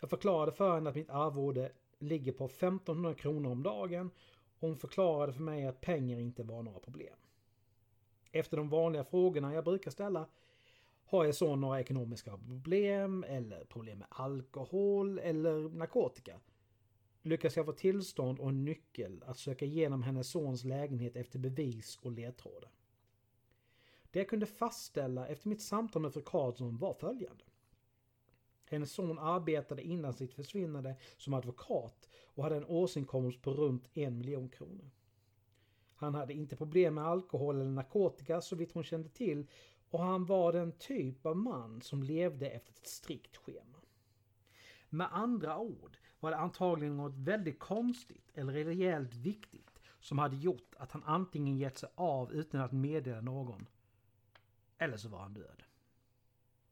Jag 0.00 0.10
förklarade 0.10 0.52
för 0.52 0.74
henne 0.74 0.90
att 0.90 0.96
mitt 0.96 1.10
arvode 1.10 1.72
ligger 1.98 2.32
på 2.32 2.44
1500 2.44 3.14
kronor 3.14 3.50
om 3.50 3.62
dagen 3.62 4.10
och 4.58 4.68
hon 4.68 4.76
förklarade 4.76 5.32
för 5.32 5.42
mig 5.42 5.66
att 5.66 5.80
pengar 5.80 6.18
inte 6.18 6.42
var 6.42 6.62
några 6.62 6.78
problem. 6.78 7.16
Efter 8.32 8.56
de 8.56 8.68
vanliga 8.68 9.04
frågorna 9.04 9.54
jag 9.54 9.64
brukar 9.64 9.90
ställa 9.90 10.26
har 11.04 11.24
jag 11.24 11.34
så 11.34 11.56
några 11.56 11.80
ekonomiska 11.80 12.36
problem 12.36 13.24
eller 13.28 13.64
problem 13.64 13.98
med 13.98 14.08
alkohol 14.10 15.18
eller 15.18 15.68
narkotika? 15.68 16.40
Lyckas 17.22 17.56
jag 17.56 17.66
få 17.66 17.72
tillstånd 17.72 18.38
och 18.38 18.48
en 18.48 18.64
nyckel 18.64 19.24
att 19.26 19.38
söka 19.38 19.64
igenom 19.64 20.02
hennes 20.02 20.30
sons 20.30 20.64
lägenhet 20.64 21.16
efter 21.16 21.38
bevis 21.38 21.98
och 22.02 22.12
ledtrådar? 22.12 22.70
Det 24.10 24.18
jag 24.18 24.28
kunde 24.28 24.46
fastställa 24.46 25.26
efter 25.26 25.48
mitt 25.48 25.62
samtal 25.62 26.02
med 26.02 26.12
fru 26.12 26.22
Karlsson 26.22 26.78
var 26.78 26.94
följande. 26.94 27.44
Hennes 28.64 28.92
son 28.92 29.18
arbetade 29.18 29.82
innan 29.82 30.14
sitt 30.14 30.34
försvinnande 30.34 30.96
som 31.16 31.34
advokat 31.34 32.08
och 32.24 32.42
hade 32.42 32.56
en 32.56 32.64
årsinkomst 32.64 33.42
på 33.42 33.50
runt 33.50 33.88
en 33.94 34.18
miljon 34.18 34.48
kronor. 34.48 34.90
Han 36.02 36.14
hade 36.14 36.32
inte 36.32 36.56
problem 36.56 36.94
med 36.94 37.04
alkohol 37.04 37.60
eller 37.60 37.70
narkotika 37.70 38.40
så 38.40 38.56
vitt 38.56 38.72
hon 38.72 38.84
kände 38.84 39.08
till 39.08 39.46
och 39.90 40.02
han 40.02 40.24
var 40.24 40.52
den 40.52 40.72
typ 40.72 41.26
av 41.26 41.36
man 41.36 41.82
som 41.82 42.02
levde 42.02 42.50
efter 42.50 42.72
ett 42.72 42.86
strikt 42.86 43.36
schema. 43.36 43.78
Med 44.88 45.08
andra 45.12 45.58
ord 45.58 45.96
var 46.20 46.30
det 46.30 46.36
antagligen 46.36 46.96
något 46.96 47.16
väldigt 47.16 47.58
konstigt 47.58 48.30
eller 48.34 48.52
rejält 48.52 49.14
viktigt 49.14 49.80
som 50.00 50.18
hade 50.18 50.36
gjort 50.36 50.74
att 50.78 50.92
han 50.92 51.02
antingen 51.04 51.58
gett 51.58 51.78
sig 51.78 51.88
av 51.94 52.32
utan 52.32 52.60
att 52.60 52.72
meddela 52.72 53.20
någon. 53.20 53.66
Eller 54.78 54.96
så 54.96 55.08
var 55.08 55.18
han 55.18 55.34
död. 55.34 55.62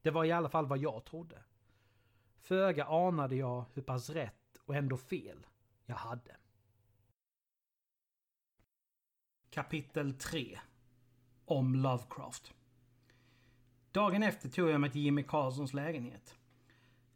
Det 0.02 0.10
var 0.10 0.25
i 0.25 0.32
alla 0.32 0.49
fall 0.49 0.66
vad 0.66 0.78
jag 0.78 1.04
trodde. 1.04 1.42
Föga 2.38 2.84
anade 2.84 3.37
jag 3.37 3.64
hur 3.75 3.82
pass 3.82 4.10
rätt 4.10 4.58
och 4.64 4.75
ändå 4.75 4.96
fel 4.96 5.46
jag 5.87 5.96
hade. 5.96 6.37
Kapitel 9.52 10.12
3 10.12 10.59
Om 11.45 11.75
Lovecraft 11.75 12.54
Dagen 13.92 14.23
efter 14.23 14.49
tog 14.49 14.69
jag 14.69 14.80
mig 14.80 14.90
till 14.90 15.00
Jimmy 15.00 15.23
Carlsons 15.23 15.75
lägenhet. 15.75 16.37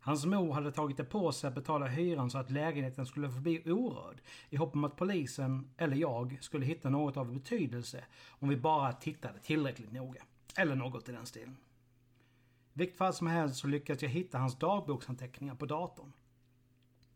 Hans 0.00 0.26
mor 0.26 0.53
hade 0.53 0.73
tagit 0.73 0.97
det 0.97 1.05
på 1.05 1.33
sig 1.33 1.49
att 1.49 1.55
betala 1.55 1.87
hyran 1.87 2.31
så 2.31 2.38
att 2.38 2.50
lägenheten 2.50 3.07
skulle 3.07 3.31
förbli 3.31 3.73
orörd 3.73 4.21
i 4.50 4.57
hopp 4.57 4.75
om 4.75 4.85
att 4.85 4.97
polisen, 4.97 5.71
eller 5.76 5.97
jag, 5.97 6.38
skulle 6.41 6.67
hitta 6.67 6.91
något 6.91 7.17
av 7.17 7.33
betydelse 7.33 8.05
om 8.29 8.49
vi 8.49 8.57
bara 8.57 8.93
tittade 8.93 9.38
tillräckligt 9.38 9.93
noga. 9.93 10.23
Eller 10.57 10.75
något 10.75 11.09
i 11.09 11.12
den 11.12 11.26
stilen. 11.26 11.57
Vilket 12.73 12.99
fall 12.99 13.14
som 13.14 13.26
helst 13.26 13.57
så 13.57 13.67
lyckades 13.67 14.03
jag 14.03 14.11
hitta 14.11 14.38
hans 14.38 14.59
dagboksanteckningar 14.59 15.55
på 15.55 15.67
datorn. 15.67 16.12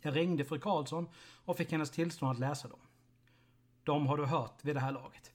Jag 0.01 0.17
ringde 0.17 0.45
fru 0.45 0.59
Karlsson 0.59 1.09
och 1.45 1.57
fick 1.57 1.73
hennes 1.73 1.91
tillstånd 1.91 2.33
att 2.33 2.39
läsa 2.39 2.69
dem. 2.69 2.81
De 3.89 4.07
har 4.07 4.17
du 4.17 4.25
hört 4.25 4.65
vid 4.65 4.77
det 4.77 4.81
här 4.81 4.93
laget. 4.93 5.33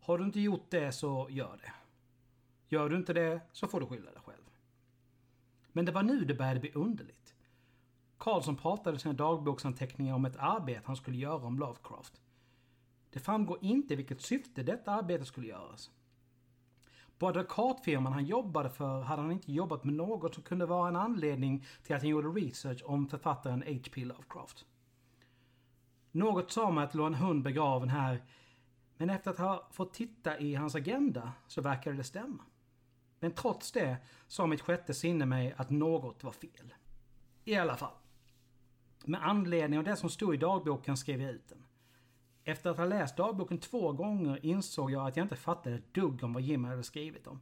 Har 0.00 0.18
du 0.18 0.24
inte 0.24 0.40
gjort 0.40 0.70
det 0.70 0.92
så 0.92 1.26
gör 1.30 1.56
det. 1.56 1.72
Gör 2.68 2.88
du 2.88 2.96
inte 2.96 3.12
det 3.12 3.40
så 3.52 3.68
får 3.68 3.80
du 3.80 3.86
skylla 3.86 4.10
dig 4.10 4.20
själv. 4.24 4.50
Men 5.72 5.84
det 5.84 5.92
var 5.92 6.02
nu 6.02 6.24
det 6.24 6.34
började 6.34 6.60
bli 6.60 6.72
underligt. 6.74 7.34
Karlsson 8.18 8.56
pratade 8.56 8.96
i 8.96 9.00
sina 9.00 9.14
dagboksanteckningar 9.14 10.14
om 10.14 10.24
ett 10.24 10.36
arbete 10.36 10.82
han 10.84 10.96
skulle 10.96 11.16
göra 11.16 11.46
om 11.46 11.58
Lovecraft. 11.58 12.20
Det 13.10 13.20
framgår 13.20 13.58
inte 13.60 13.96
vilket 13.96 14.22
syfte 14.22 14.62
detta 14.62 14.92
arbete 14.92 15.24
skulle 15.24 15.46
göras. 15.46 15.90
På 17.18 17.28
advokatfirman 17.28 18.12
han 18.12 18.24
jobbade 18.24 18.70
för 18.70 19.00
hade 19.00 19.22
han 19.22 19.32
inte 19.32 19.52
jobbat 19.52 19.84
med 19.84 19.94
något 19.94 20.34
som 20.34 20.42
kunde 20.42 20.66
vara 20.66 20.88
en 20.88 20.96
anledning 20.96 21.64
till 21.82 21.96
att 21.96 22.02
han 22.02 22.10
gjorde 22.10 22.28
research 22.28 22.82
om 22.84 23.08
författaren 23.08 23.62
H.P. 23.66 24.04
Lovecraft. 24.04 24.66
Något 26.18 26.52
sa 26.52 26.70
mig 26.70 26.84
att 26.84 26.92
det 26.92 26.98
låg 26.98 27.06
en 27.06 27.14
hund 27.14 27.42
begraven 27.42 27.88
här, 27.88 28.22
men 28.96 29.10
efter 29.10 29.30
att 29.30 29.38
ha 29.38 29.68
fått 29.72 29.94
titta 29.94 30.38
i 30.38 30.54
hans 30.54 30.74
agenda 30.74 31.32
så 31.46 31.60
verkade 31.60 31.96
det 31.96 32.04
stämma. 32.04 32.44
Men 33.20 33.32
trots 33.32 33.72
det 33.72 33.96
sa 34.26 34.46
mitt 34.46 34.60
sjätte 34.60 34.94
sinne 34.94 35.26
mig 35.26 35.54
att 35.56 35.70
något 35.70 36.24
var 36.24 36.32
fel. 36.32 36.74
I 37.44 37.54
alla 37.54 37.76
fall. 37.76 37.94
Med 39.04 39.28
anledning 39.28 39.78
av 39.78 39.84
det 39.84 39.96
som 39.96 40.10
stod 40.10 40.34
i 40.34 40.36
dagboken 40.36 40.96
skrev 40.96 41.22
jag 41.22 41.30
ut 41.30 41.48
den. 41.48 41.64
Efter 42.44 42.70
att 42.70 42.78
ha 42.78 42.84
läst 42.84 43.16
dagboken 43.16 43.58
två 43.58 43.92
gånger 43.92 44.46
insåg 44.46 44.90
jag 44.90 45.08
att 45.08 45.16
jag 45.16 45.24
inte 45.24 45.36
fattade 45.36 45.76
ett 45.76 45.94
dugg 45.94 46.24
om 46.24 46.32
vad 46.32 46.42
Jimmy 46.42 46.68
hade 46.68 46.82
skrivit 46.82 47.26
om. 47.26 47.40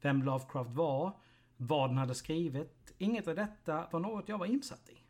Vem 0.00 0.22
Lovecraft 0.22 0.70
var, 0.70 1.12
vad 1.56 1.90
den 1.90 1.98
hade 1.98 2.14
skrivit, 2.14 2.94
inget 2.98 3.28
av 3.28 3.34
detta 3.34 3.86
var 3.90 4.00
något 4.00 4.28
jag 4.28 4.38
var 4.38 4.46
insatt 4.46 4.88
i. 4.88 5.03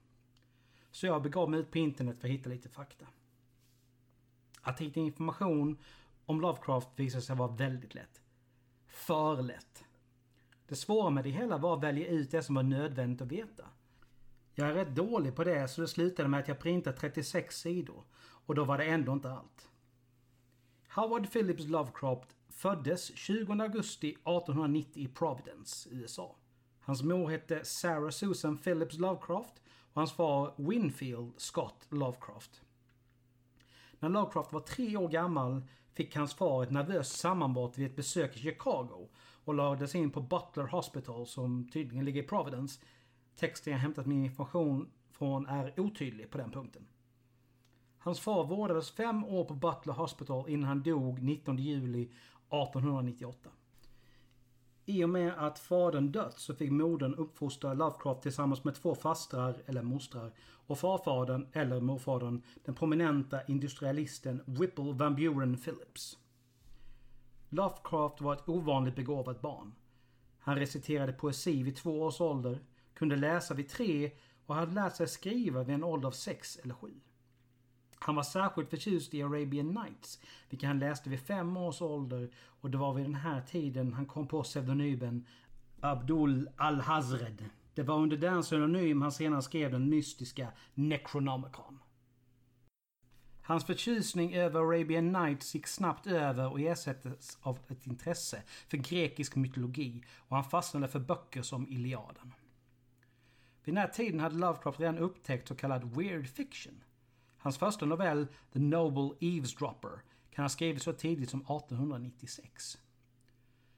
Så 0.94 1.06
jag 1.06 1.22
begav 1.22 1.50
mig 1.50 1.60
ut 1.60 1.70
på 1.70 1.78
internet 1.78 2.20
för 2.20 2.28
att 2.28 2.34
hitta 2.34 2.50
lite 2.50 2.68
fakta. 2.68 3.06
Att 4.60 4.80
hitta 4.80 5.00
information 5.00 5.78
om 6.24 6.40
Lovecraft 6.40 6.88
visade 6.96 7.22
sig 7.22 7.36
vara 7.36 7.52
väldigt 7.52 7.94
lätt 7.94 8.22
för 8.86 9.42
lätt. 9.42 9.84
Det 10.68 10.76
svåra 10.76 11.10
med 11.10 11.24
det 11.24 11.30
hela 11.30 11.58
var 11.58 11.76
att 11.76 11.82
välja 11.82 12.06
ut 12.06 12.30
det 12.30 12.42
som 12.42 12.54
var 12.54 12.62
nödvändigt 12.62 13.22
att 13.22 13.32
veta. 13.32 13.64
Jag 14.54 14.68
är 14.68 14.74
rätt 14.74 14.94
dålig 14.94 15.36
på 15.36 15.44
det 15.44 15.68
så 15.68 15.80
det 15.80 15.88
slutade 15.88 16.28
med 16.28 16.40
att 16.40 16.48
jag 16.48 16.58
printade 16.58 16.96
36 16.96 17.60
sidor. 17.60 18.04
Och 18.18 18.54
då 18.54 18.64
var 18.64 18.78
det 18.78 18.84
ändå 18.84 19.12
inte 19.12 19.30
allt. 19.32 19.68
Howard 20.88 21.32
Phillips 21.32 21.64
Lovecraft 21.64 22.36
föddes 22.48 23.16
20 23.16 23.52
augusti 23.52 24.08
1890 24.08 25.02
i 25.02 25.08
Providence, 25.08 25.88
USA. 25.92 26.36
Hans 26.86 27.02
mor 27.02 27.30
hette 27.30 27.64
Sarah 27.64 28.10
Susan 28.10 28.58
Phillips 28.58 28.98
Lovecraft 28.98 29.62
och 29.92 30.00
hans 30.00 30.12
far 30.12 30.54
Winfield 30.56 31.32
Scott 31.36 31.86
Lovecraft. 31.88 32.62
När 34.00 34.08
Lovecraft 34.08 34.52
var 34.52 34.60
tre 34.60 34.96
år 34.96 35.08
gammal 35.08 35.62
fick 35.92 36.16
hans 36.16 36.34
far 36.34 36.62
ett 36.62 36.70
nervöst 36.70 37.18
sammanbrott 37.18 37.78
vid 37.78 37.86
ett 37.86 37.96
besök 37.96 38.36
i 38.36 38.38
Chicago 38.38 39.08
och 39.44 39.54
lades 39.54 39.94
in 39.94 40.10
på 40.10 40.20
Butler 40.20 40.66
Hospital 40.66 41.26
som 41.26 41.70
tydligen 41.72 42.04
ligger 42.04 42.22
i 42.22 42.26
Providence. 42.26 42.80
Texten 43.36 43.72
jag 43.72 43.80
hämtat 43.80 44.06
min 44.06 44.24
information 44.24 44.90
från 45.10 45.46
är 45.46 45.80
otydlig 45.80 46.30
på 46.30 46.38
den 46.38 46.50
punkten. 46.50 46.86
Hans 47.98 48.20
far 48.20 48.44
vårdades 48.44 48.90
fem 48.90 49.24
år 49.24 49.44
på 49.44 49.54
Butler 49.54 49.94
Hospital 49.94 50.48
innan 50.48 50.68
han 50.68 50.82
dog 50.82 51.22
19 51.22 51.58
juli 51.58 52.02
1898. 52.02 53.50
I 54.86 55.04
och 55.04 55.10
med 55.10 55.32
att 55.38 55.58
fadern 55.58 56.12
dött 56.12 56.38
så 56.38 56.54
fick 56.54 56.70
modern 56.70 57.14
uppfostra 57.14 57.74
Lovecraft 57.74 58.22
tillsammans 58.22 58.64
med 58.64 58.74
två 58.74 58.94
fastrar 58.94 59.62
eller 59.66 59.82
mostrar 59.82 60.32
och 60.66 60.78
farfadern, 60.78 61.46
eller 61.52 61.80
morfadern, 61.80 62.42
den 62.64 62.74
prominenta 62.74 63.44
industrialisten 63.44 64.42
Whipple 64.46 64.92
Van 64.92 65.14
Buren 65.14 65.56
Phillips. 65.56 66.18
Lovecraft 67.48 68.20
var 68.20 68.34
ett 68.34 68.48
ovanligt 68.48 68.96
begåvat 68.96 69.40
barn. 69.40 69.74
Han 70.38 70.56
reciterade 70.56 71.12
poesi 71.12 71.62
vid 71.62 71.76
två 71.76 72.02
års 72.02 72.20
ålder, 72.20 72.60
kunde 72.94 73.16
läsa 73.16 73.54
vid 73.54 73.68
tre 73.68 74.10
och 74.46 74.54
hade 74.54 74.72
lärt 74.72 74.96
sig 74.96 75.08
skriva 75.08 75.62
vid 75.62 75.74
en 75.74 75.84
ålder 75.84 76.08
av 76.08 76.12
sex 76.12 76.56
eller 76.62 76.74
sju. 76.74 77.00
Han 78.04 78.14
var 78.14 78.22
särskilt 78.22 78.70
förtjust 78.70 79.14
i 79.14 79.22
Arabian 79.22 79.66
Nights, 79.66 80.20
vilket 80.50 80.66
han 80.66 80.78
läste 80.78 81.10
vid 81.10 81.20
fem 81.20 81.56
års 81.56 81.82
ålder 81.82 82.30
och 82.60 82.70
det 82.70 82.78
var 82.78 82.94
vid 82.94 83.04
den 83.04 83.14
här 83.14 83.40
tiden 83.40 83.92
han 83.92 84.06
kom 84.06 84.28
på 84.28 84.42
pseudonymen 84.42 85.26
Abdul 85.80 86.48
al-Hazred. 86.56 87.44
Det 87.74 87.82
var 87.82 87.96
under 87.96 88.16
den 88.16 88.42
pseudonym 88.42 89.02
han 89.02 89.12
senare 89.12 89.42
skrev 89.42 89.70
den 89.70 89.88
mystiska 89.88 90.48
Necronomicon. 90.74 91.78
Hans 93.42 93.64
förtjusning 93.64 94.34
över 94.34 94.60
Arabian 94.60 95.12
Nights 95.12 95.54
gick 95.54 95.66
snabbt 95.66 96.06
över 96.06 96.52
och 96.52 96.60
ersattes 96.60 97.38
av 97.42 97.58
ett 97.68 97.86
intresse 97.86 98.42
för 98.68 98.76
grekisk 98.76 99.36
mytologi 99.36 100.04
och 100.28 100.36
han 100.36 100.44
fastnade 100.44 100.88
för 100.88 101.00
böcker 101.00 101.42
som 101.42 101.68
Iliaden. 101.68 102.34
Vid 103.64 103.74
den 103.74 103.82
här 103.82 103.88
tiden 103.88 104.20
hade 104.20 104.36
Lovecraft 104.36 104.80
redan 104.80 104.98
upptäckt 104.98 105.48
så 105.48 105.54
kallad 105.54 105.96
weird 105.96 106.28
fiction. 106.28 106.74
Hans 107.44 107.58
första 107.58 107.86
novell, 107.86 108.26
The 108.52 108.58
Noble 108.58 109.16
Eavesdropper, 109.20 110.02
kan 110.30 110.44
ha 110.44 110.48
skrivits 110.48 110.84
så 110.84 110.92
tidigt 110.92 111.30
som 111.30 111.40
1896. 111.40 112.78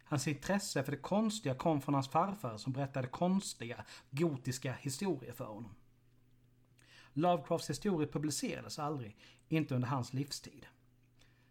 Hans 0.05 0.29
intresse 0.29 0.83
för 0.83 0.93
det 0.93 0.99
konstiga 0.99 1.55
kom 1.55 1.81
från 1.81 1.95
hans 1.95 2.09
farfar 2.09 2.57
som 2.57 2.73
berättade 2.73 3.09
konstiga, 3.09 3.85
gotiska 4.11 4.73
historier 4.73 5.33
för 5.33 5.45
honom. 5.45 5.75
Lovecrafts 7.13 7.71
historier 7.71 8.09
publicerades 8.09 8.79
aldrig, 8.79 9.17
inte 9.49 9.75
under 9.75 9.89
hans 9.89 10.13
livstid. 10.13 10.67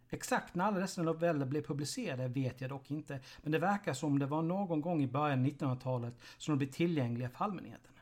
Exakt 0.09 0.55
när 0.55 0.65
alla 0.65 0.79
dessa 0.79 1.03
noveller 1.03 1.45
blev 1.45 1.61
publicerade 1.61 2.27
vet 2.27 2.61
jag 2.61 2.69
dock 2.69 2.91
inte, 2.91 3.19
men 3.43 3.51
det 3.51 3.59
verkar 3.59 3.93
som 3.93 4.19
det 4.19 4.25
var 4.25 4.41
någon 4.41 4.81
gång 4.81 5.03
i 5.03 5.07
början 5.07 5.39
av 5.39 5.45
1900-talet 5.45 6.13
som 6.37 6.51
de 6.51 6.57
blev 6.57 6.71
tillgängliga 6.71 7.29
för 7.29 7.45
allmänheten. 7.45 7.94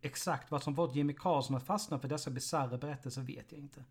Exakt 0.00 0.50
vad 0.50 0.62
som 0.62 0.76
fått 0.76 0.94
Jimmy 0.94 1.12
Carlson 1.12 1.56
att 1.56 1.66
fastna 1.66 1.98
för 1.98 2.08
dessa 2.08 2.30
bisarra 2.30 2.78
berättelser 2.78 3.22
vet 3.22 3.52
jag 3.52 3.60
inte. 3.60 3.84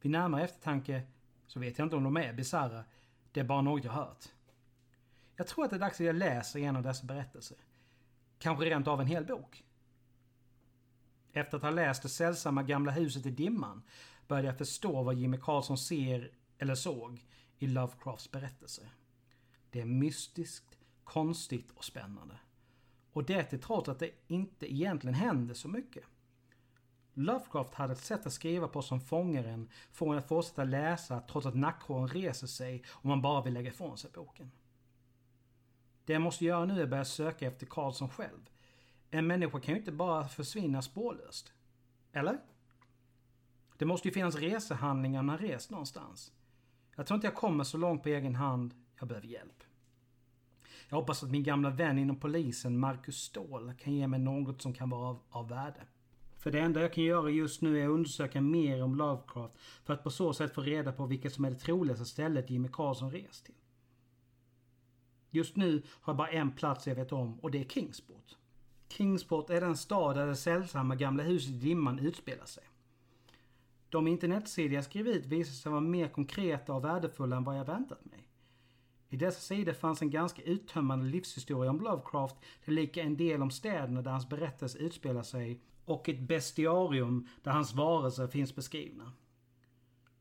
Vid 0.00 0.12
närmare 0.12 0.44
eftertanke 0.44 1.02
så 1.46 1.60
vet 1.60 1.78
jag 1.78 1.86
inte 1.86 1.96
om 1.96 2.04
de 2.04 2.16
är 2.16 2.32
bisarra, 2.32 2.84
det 3.32 3.40
är 3.40 3.44
bara 3.44 3.62
något 3.62 3.84
jag 3.84 3.92
hört. 3.92 4.24
Jag 5.36 5.46
tror 5.46 5.64
att 5.64 5.70
det 5.70 5.76
är 5.76 5.80
dags 5.80 6.00
att 6.00 6.06
jag 6.06 6.16
läser 6.16 6.60
en 6.60 6.76
av 6.76 6.82
dessa 6.82 7.06
berättelser. 7.06 7.56
Kanske 8.38 8.64
rent 8.64 8.88
av 8.88 9.00
en 9.00 9.06
hel 9.06 9.24
bok. 9.24 9.64
Efter 11.32 11.56
att 11.56 11.62
ha 11.62 11.70
läst 11.70 12.02
Det 12.02 12.08
sällsamma 12.08 12.62
gamla 12.62 12.92
huset 12.92 13.26
i 13.26 13.30
dimman 13.30 13.82
började 14.28 14.48
jag 14.48 14.58
förstå 14.58 15.02
vad 15.02 15.14
Jimmy 15.14 15.38
Carlson 15.38 15.78
ser 15.78 16.30
eller 16.58 16.74
såg 16.74 17.26
i 17.58 17.66
Lovecrafts 17.66 18.30
berättelser. 18.30 18.88
Det 19.70 19.80
är 19.80 19.84
mystiskt, 19.84 20.78
konstigt 21.04 21.70
och 21.70 21.84
spännande. 21.84 22.38
Och 23.12 23.24
det 23.24 23.44
till 23.44 23.60
trots 23.60 23.88
att 23.88 23.98
det 23.98 24.10
inte 24.26 24.74
egentligen 24.74 25.14
händer 25.14 25.54
så 25.54 25.68
mycket. 25.68 26.04
Lovecraft 27.14 27.74
hade 27.74 27.92
ett 27.92 27.98
sätt 27.98 28.26
att 28.26 28.32
skriva 28.32 28.68
på 28.68 28.82
som 28.82 29.00
fångar 29.00 29.44
en, 29.44 29.68
får 29.92 30.12
en 30.12 30.18
att 30.18 30.28
fortsätta 30.28 30.64
läsa 30.64 31.20
trots 31.20 31.46
att 31.46 31.54
nackhåren 31.54 32.08
reser 32.08 32.46
sig 32.46 32.82
och 32.88 33.04
man 33.04 33.22
bara 33.22 33.42
vill 33.42 33.54
lägga 33.54 33.70
ifrån 33.70 33.98
sig 33.98 34.10
boken. 34.14 34.50
Det 36.04 36.12
jag 36.12 36.22
måste 36.22 36.44
göra 36.44 36.64
nu 36.64 36.78
är 36.78 36.84
att 36.84 36.90
börja 36.90 37.04
söka 37.04 37.46
efter 37.46 37.66
Karlsson 37.66 38.08
själv. 38.08 38.50
En 39.10 39.26
människa 39.26 39.60
kan 39.60 39.74
ju 39.74 39.80
inte 39.80 39.92
bara 39.92 40.28
försvinna 40.28 40.82
spårlöst. 40.82 41.52
Eller? 42.12 42.38
Det 43.78 43.84
måste 43.84 44.08
ju 44.08 44.14
finnas 44.14 44.36
resehandlingar 44.36 45.22
när 45.22 45.26
man 45.26 45.38
rest 45.38 45.70
någonstans. 45.70 46.32
Jag 46.96 47.06
tror 47.06 47.14
inte 47.14 47.26
jag 47.26 47.34
kommer 47.34 47.64
så 47.64 47.78
långt 47.78 48.02
på 48.02 48.08
egen 48.08 48.34
hand. 48.34 48.74
Jag 48.98 49.08
behöver 49.08 49.26
hjälp. 49.26 49.64
Jag 50.90 50.96
hoppas 50.96 51.22
att 51.22 51.30
min 51.30 51.42
gamla 51.42 51.70
vän 51.70 51.98
inom 51.98 52.16
polisen, 52.16 52.78
Marcus 52.78 53.16
Ståhl, 53.16 53.72
kan 53.74 53.94
ge 53.94 54.06
mig 54.06 54.20
något 54.20 54.62
som 54.62 54.72
kan 54.72 54.90
vara 54.90 55.08
av, 55.08 55.20
av 55.30 55.48
värde. 55.48 55.80
För 56.38 56.50
det 56.50 56.60
enda 56.60 56.80
jag 56.80 56.92
kan 56.92 57.04
göra 57.04 57.30
just 57.30 57.62
nu 57.62 57.80
är 57.80 57.84
att 57.84 57.90
undersöka 57.90 58.40
mer 58.40 58.82
om 58.82 58.94
Lovecraft 58.94 59.54
för 59.84 59.94
att 59.94 60.02
på 60.02 60.10
så 60.10 60.32
sätt 60.32 60.54
få 60.54 60.60
reda 60.60 60.92
på 60.92 61.06
vilket 61.06 61.32
som 61.32 61.44
är 61.44 61.50
det 61.50 61.56
troligaste 61.56 62.04
stället 62.04 62.50
Jimmy 62.50 62.68
Carlson 62.72 63.10
rest 63.10 63.44
till. 63.44 63.54
Just 65.30 65.56
nu 65.56 65.82
har 66.00 66.12
jag 66.12 66.16
bara 66.16 66.28
en 66.28 66.52
plats 66.52 66.86
jag 66.86 66.94
vet 66.94 67.12
om 67.12 67.40
och 67.40 67.50
det 67.50 67.60
är 67.60 67.64
Kingsport. 67.64 68.36
Kingsport 68.88 69.50
är 69.50 69.60
den 69.60 69.76
stad 69.76 70.16
där 70.16 70.26
det 70.26 70.36
sällsamma 70.36 70.94
gamla 70.94 71.22
huset 71.22 71.50
i 71.50 71.56
dimman 71.56 71.98
utspelar 71.98 72.46
sig. 72.46 72.64
De 73.88 74.08
internetsidor 74.08 74.74
jag 74.74 74.84
skrivit 74.84 75.26
visar 75.26 75.52
sig 75.52 75.70
vara 75.70 75.80
mer 75.80 76.08
konkreta 76.08 76.72
och 76.72 76.84
värdefulla 76.84 77.36
än 77.36 77.44
vad 77.44 77.58
jag 77.58 77.64
väntat 77.64 78.04
mig. 78.04 78.29
I 79.12 79.16
dessa 79.16 79.40
sidor 79.40 79.72
fanns 79.72 80.02
en 80.02 80.10
ganska 80.10 80.42
uttömmande 80.42 81.06
livshistoria 81.06 81.70
om 81.70 81.80
Lovecraft, 81.80 82.36
tillika 82.64 83.02
en 83.02 83.16
del 83.16 83.42
om 83.42 83.50
städerna 83.50 84.02
där 84.02 84.10
hans 84.10 84.28
berättelse 84.28 84.78
utspelar 84.78 85.22
sig 85.22 85.60
och 85.84 86.08
ett 86.08 86.20
bestiarium 86.20 87.28
där 87.42 87.50
hans 87.50 87.74
varelser 87.74 88.26
finns 88.26 88.54
beskrivna. 88.54 89.12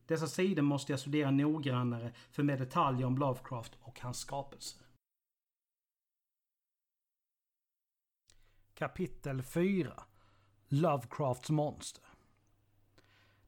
Dessa 0.06 0.28
sidor 0.28 0.62
måste 0.62 0.94
jag 0.94 1.00
studera 1.00 1.32
noggrannare 1.32 2.14
för 2.32 2.44
mer 2.44 2.58
detaljer 2.58 3.08
om 3.08 3.18
Lovecraft 3.18 3.78
och 3.82 4.00
hans 4.00 4.20
skapelser. 4.20 4.82
Kapitel 8.74 9.44
4 9.44 10.04
Lovecrafts 10.68 11.50
monster 11.50 12.04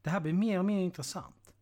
Det 0.01 0.09
här 0.09 0.19
blir 0.19 0.33
mer 0.33 0.59
och 0.59 0.65
mer 0.65 0.79
intressant. 0.83 1.53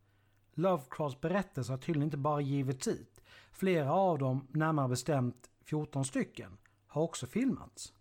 Lovecrafts 0.52 1.20
berättelser 1.20 1.72
har 1.72 1.78
tydligen 1.78 2.06
inte 2.06 2.16
bara 2.16 2.40
givits 2.40 2.88
ut. 2.88 3.19
Flera 3.52 3.92
av 3.92 4.18
dem, 4.18 4.46
närmare 4.50 4.88
bestämt 4.88 5.50
14 5.64 6.04
stycken, 6.04 6.58
har 6.86 7.02
också 7.02 7.26
filmats. 7.26 7.92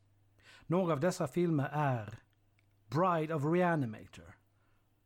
Några 0.66 0.94
av 0.94 1.00
dessa 1.00 1.28
filmer 1.28 1.70
är 1.72 2.20
Bride 2.88 3.36
of 3.36 3.44
Reanimator, 3.44 4.36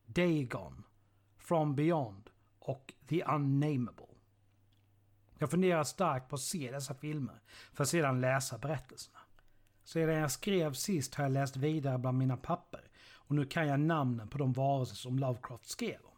Dagon, 0.05 0.83
From 1.37 1.75
Beyond 1.75 2.29
och 2.59 2.93
The 3.07 3.23
Unnameable. 3.23 4.07
Jag 5.39 5.51
funderar 5.51 5.83
starkt 5.83 6.29
på 6.29 6.35
att 6.35 6.41
se 6.41 6.71
dessa 6.71 6.93
filmer 6.93 7.41
för 7.73 7.83
att 7.83 7.89
sedan 7.89 8.21
läsa 8.21 8.57
berättelserna. 8.57 9.19
Sedan 9.83 10.15
jag 10.15 10.31
skrev 10.31 10.73
sist 10.73 11.15
har 11.15 11.23
jag 11.23 11.31
läst 11.31 11.57
vidare 11.57 11.97
bland 11.97 12.17
mina 12.17 12.37
papper 12.37 12.87
och 13.11 13.35
nu 13.35 13.45
kan 13.45 13.67
jag 13.67 13.79
namnen 13.79 14.27
på 14.27 14.37
de 14.37 14.53
varelser 14.53 14.95
som 14.95 15.19
Lovecraft 15.19 15.69
skrev 15.69 15.99
om. 16.03 16.17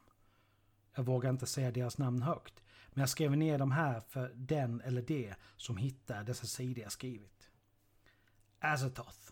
Jag 0.95 1.03
vågar 1.03 1.29
inte 1.29 1.45
säga 1.45 1.71
deras 1.71 1.97
namn 1.97 2.21
högt, 2.21 2.63
men 2.95 3.01
jag 3.01 3.09
skrev 3.09 3.37
ner 3.37 3.57
de 3.57 3.71
här 3.71 3.99
för 3.99 4.31
den 4.35 4.81
eller 4.81 5.01
det 5.01 5.35
som 5.57 5.77
hittar 5.77 6.23
dessa 6.23 6.47
sidor 6.47 6.83
jag 6.83 6.91
skrivit. 6.91 7.49
Azathoth, 8.59 9.31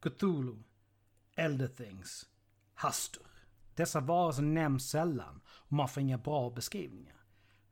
Cthulhu, 0.00 0.56
Elder 1.34 1.68
Things, 1.68 2.26
Hastur. 2.74 3.22
Dessa 3.74 4.00
varelser 4.00 4.42
nämns 4.42 4.90
sällan 4.90 5.40
och 5.46 5.72
man 5.72 5.88
får 5.88 6.00
inga 6.00 6.18
bra 6.18 6.50
beskrivningar. 6.50 7.16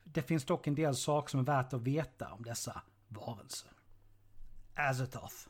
Det 0.04 0.22
finns 0.22 0.44
dock 0.44 0.66
en 0.66 0.74
del 0.74 0.96
saker 0.96 1.30
som 1.30 1.40
är 1.40 1.44
värt 1.44 1.72
att 1.72 1.82
veta 1.82 2.32
om 2.32 2.42
dessa 2.42 2.82
varelser. 3.08 3.70
Azathoth 4.74 5.48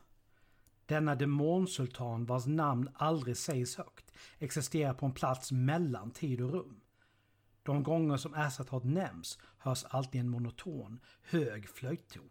denna 0.85 1.15
demonsultan 1.15 2.25
vars 2.25 2.45
namn 2.45 2.89
aldrig 2.93 3.37
sägs 3.37 3.77
högt 3.77 4.11
existerar 4.39 4.93
på 4.93 5.05
en 5.05 5.13
plats 5.13 5.51
mellan 5.51 6.11
tid 6.11 6.41
och 6.41 6.51
rum. 6.51 6.82
De 7.63 7.83
gånger 7.83 8.17
som 8.17 8.33
Azathoth 8.33 8.85
nämns 8.85 9.39
hörs 9.57 9.83
alltid 9.83 10.21
en 10.21 10.29
monoton, 10.29 10.99
hög 11.21 11.69
flöjtton. 11.69 12.29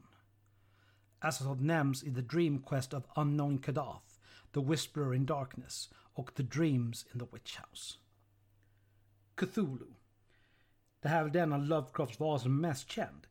Azathoth 1.19 1.63
nämns 1.63 2.05
i 2.05 2.15
The 2.15 2.21
Dream 2.21 2.63
Quest 2.63 2.95
of 2.95 3.05
Unknown 3.17 3.59
Kadath, 3.59 4.19
The 4.55 4.61
Whisperer 4.61 5.15
in 5.15 5.27
Darkness 5.27 5.93
och 5.95 6.35
The 6.35 6.43
Dreams 6.43 7.07
in 7.15 7.21
the 7.21 7.27
Witch 7.33 7.59
House. 7.59 7.99
Cthulhu. 9.35 9.95
Det 11.01 11.09
här 11.09 11.19
är 11.19 11.23
väl 11.25 11.33
den 11.33 11.53
av 11.53 11.63
Lovecrafts 11.63 12.21
varelser 12.21 12.49
mest 12.49 12.91
känd. 12.91 13.27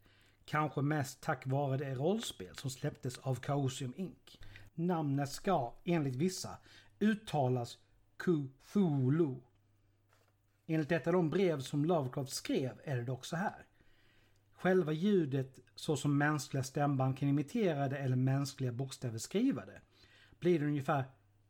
Kanske 0.46 0.82
mest 0.82 1.22
tack 1.22 1.48
vare 1.48 1.78
det 1.78 1.96
rollspel 1.96 2.56
som 2.56 2.70
släpptes 2.70 3.18
av 3.18 3.40
Chaosium 3.40 3.94
Inc. 3.98 4.40
Namnet 4.74 5.32
ska, 5.32 5.74
enligt 5.84 6.16
vissa, 6.16 6.58
uttalas 7.00 7.78
Cthulhu. 8.18 9.36
Enligt 10.74 10.92
ett 10.92 11.08
av 11.08 11.14
de 11.14 11.30
brev 11.30 11.60
som 11.60 11.86
Lovecraft 11.86 12.34
skrev 12.34 12.82
är 12.84 12.98
det 12.98 13.04
dock 13.04 13.26
så 13.26 13.36
här. 13.36 13.66
Själva 14.54 14.92
ljudet, 14.92 15.60
så 15.76 15.98
som 15.98 16.18
mänskliga 16.18 16.64
stämband 16.64 17.18
kan 17.18 17.30
imitera 17.30 17.88
det 17.88 17.98
eller 17.98 18.16
mänskliga 18.16 18.72
bokstäver 18.72 19.18
skriva 19.18 19.66
det, 19.66 19.82
blir 20.40 20.60
det 20.60 20.66
ungefär 20.66 21.04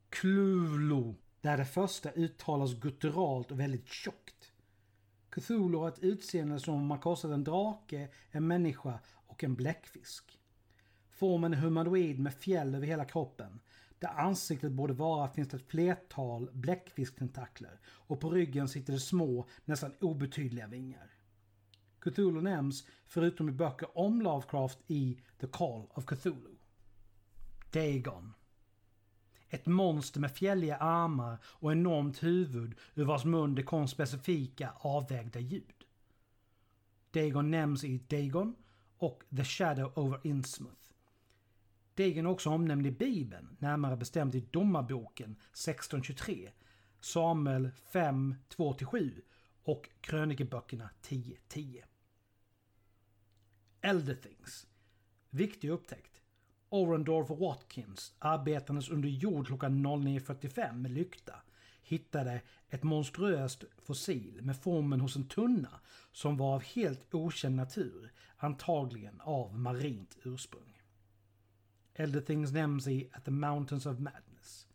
kluvlo, 0.10 1.16
där 1.42 1.58
det 1.58 1.66
första 1.66 2.12
uttalas 2.12 2.74
gutturalt 2.74 3.52
och 3.52 3.60
väldigt 3.60 3.88
tjockt. 3.88 4.52
Cthulhu 5.30 5.78
har 5.78 5.88
ett 5.88 6.00
utseende 6.00 6.60
som 6.60 6.74
om 6.74 6.86
man 6.86 7.00
korsat 7.00 7.32
en 7.32 7.44
drake, 7.44 8.10
en 8.32 8.48
människa 8.48 9.00
och 9.28 9.44
en 9.44 9.56
bläckfisk. 9.56 10.40
Formen 11.10 11.54
är 11.54 11.58
humanoid 11.58 12.20
med 12.20 12.34
fjäll 12.34 12.76
över 12.76 12.88
hela 12.88 13.06
kroppen. 13.06 13.60
Där 14.02 14.20
ansiktet 14.20 14.72
borde 14.72 14.94
vara 14.94 15.28
finns 15.28 15.48
det 15.48 15.58
ett 15.58 15.70
flertal 15.70 16.50
bläckfisktentakler 16.54 17.80
och 17.86 18.20
på 18.20 18.30
ryggen 18.30 18.70
sitter 18.70 18.94
det 18.94 19.00
små, 19.00 19.48
nästan 19.66 19.94
obetydliga 20.00 20.68
vingar. 20.68 21.12
Cthulhu 22.00 22.42
nämns, 22.42 22.88
förutom 23.08 23.50
i 23.50 23.52
böcker 23.52 23.98
om 23.98 24.22
Lovecraft, 24.22 24.80
i 24.88 25.22
The 25.40 25.48
Call 25.48 25.88
of 25.94 26.06
Cthulhu. 26.06 26.56
Dagon. 27.72 28.34
Ett 29.50 29.66
monster 29.66 30.20
med 30.20 30.32
fjälliga 30.32 30.78
armar 30.78 31.38
och 31.44 31.72
enormt 31.72 32.24
huvud 32.24 32.76
ur 32.96 33.06
vars 33.06 33.26
mun 33.26 33.56
det 33.56 33.64
kom 33.64 33.88
specifika 33.88 34.74
avvägda 34.78 35.40
ljud. 35.40 35.86
Dagon 37.12 37.52
nämns 37.52 37.84
i 37.84 37.98
Dagon 37.98 38.56
och 38.98 39.24
The 39.38 39.44
Shadow 39.44 39.92
over 39.96 40.20
Innsmouth. 40.24 40.81
Degen 41.96 42.26
är 42.26 42.30
också 42.30 42.50
omnämnd 42.50 42.88
i 42.88 42.92
Bibeln, 42.92 43.58
närmare 43.60 43.98
bestämt 43.98 44.36
i 44.36 44.40
Domarboken 44.52 45.32
1623, 45.32 46.52
Samuel 47.00 47.72
5, 47.92 48.36
2-7 48.50 49.22
och 49.64 49.90
krönikeböckerna 50.02 50.90
10-10. 51.04 51.84
Elder 53.82 54.16
Things. 54.16 54.68
Viktig 55.30 55.70
upptäckt. 55.70 56.22
Orendorf 56.70 57.30
Watkins, 57.30 58.14
arbetandes 58.20 58.90
under 58.90 59.10
jord 59.10 59.48
klockan 59.48 59.86
09.45 59.86 60.74
med 60.74 60.92
lykta, 60.92 61.36
hittade 61.84 62.42
ett 62.70 62.84
monstruöst 62.84 63.64
fossil 63.78 64.42
med 64.42 64.58
formen 64.58 65.02
hos 65.02 65.16
en 65.16 65.28
tunna 65.28 65.80
som 66.12 66.38
var 66.38 66.56
av 66.56 66.64
helt 66.64 67.14
okänd 67.14 67.56
natur, 67.56 68.12
antagligen 68.38 69.22
av 69.22 69.60
marint 69.60 70.18
ursprung. 70.24 70.71
Elder 72.02 72.22
Things 72.22 72.52
nämns 72.52 72.88
i 72.88 73.10
At 73.14 73.26
the 73.26 73.32
Mountains 73.32 73.86
of 73.86 74.00
Madness. 74.00 74.68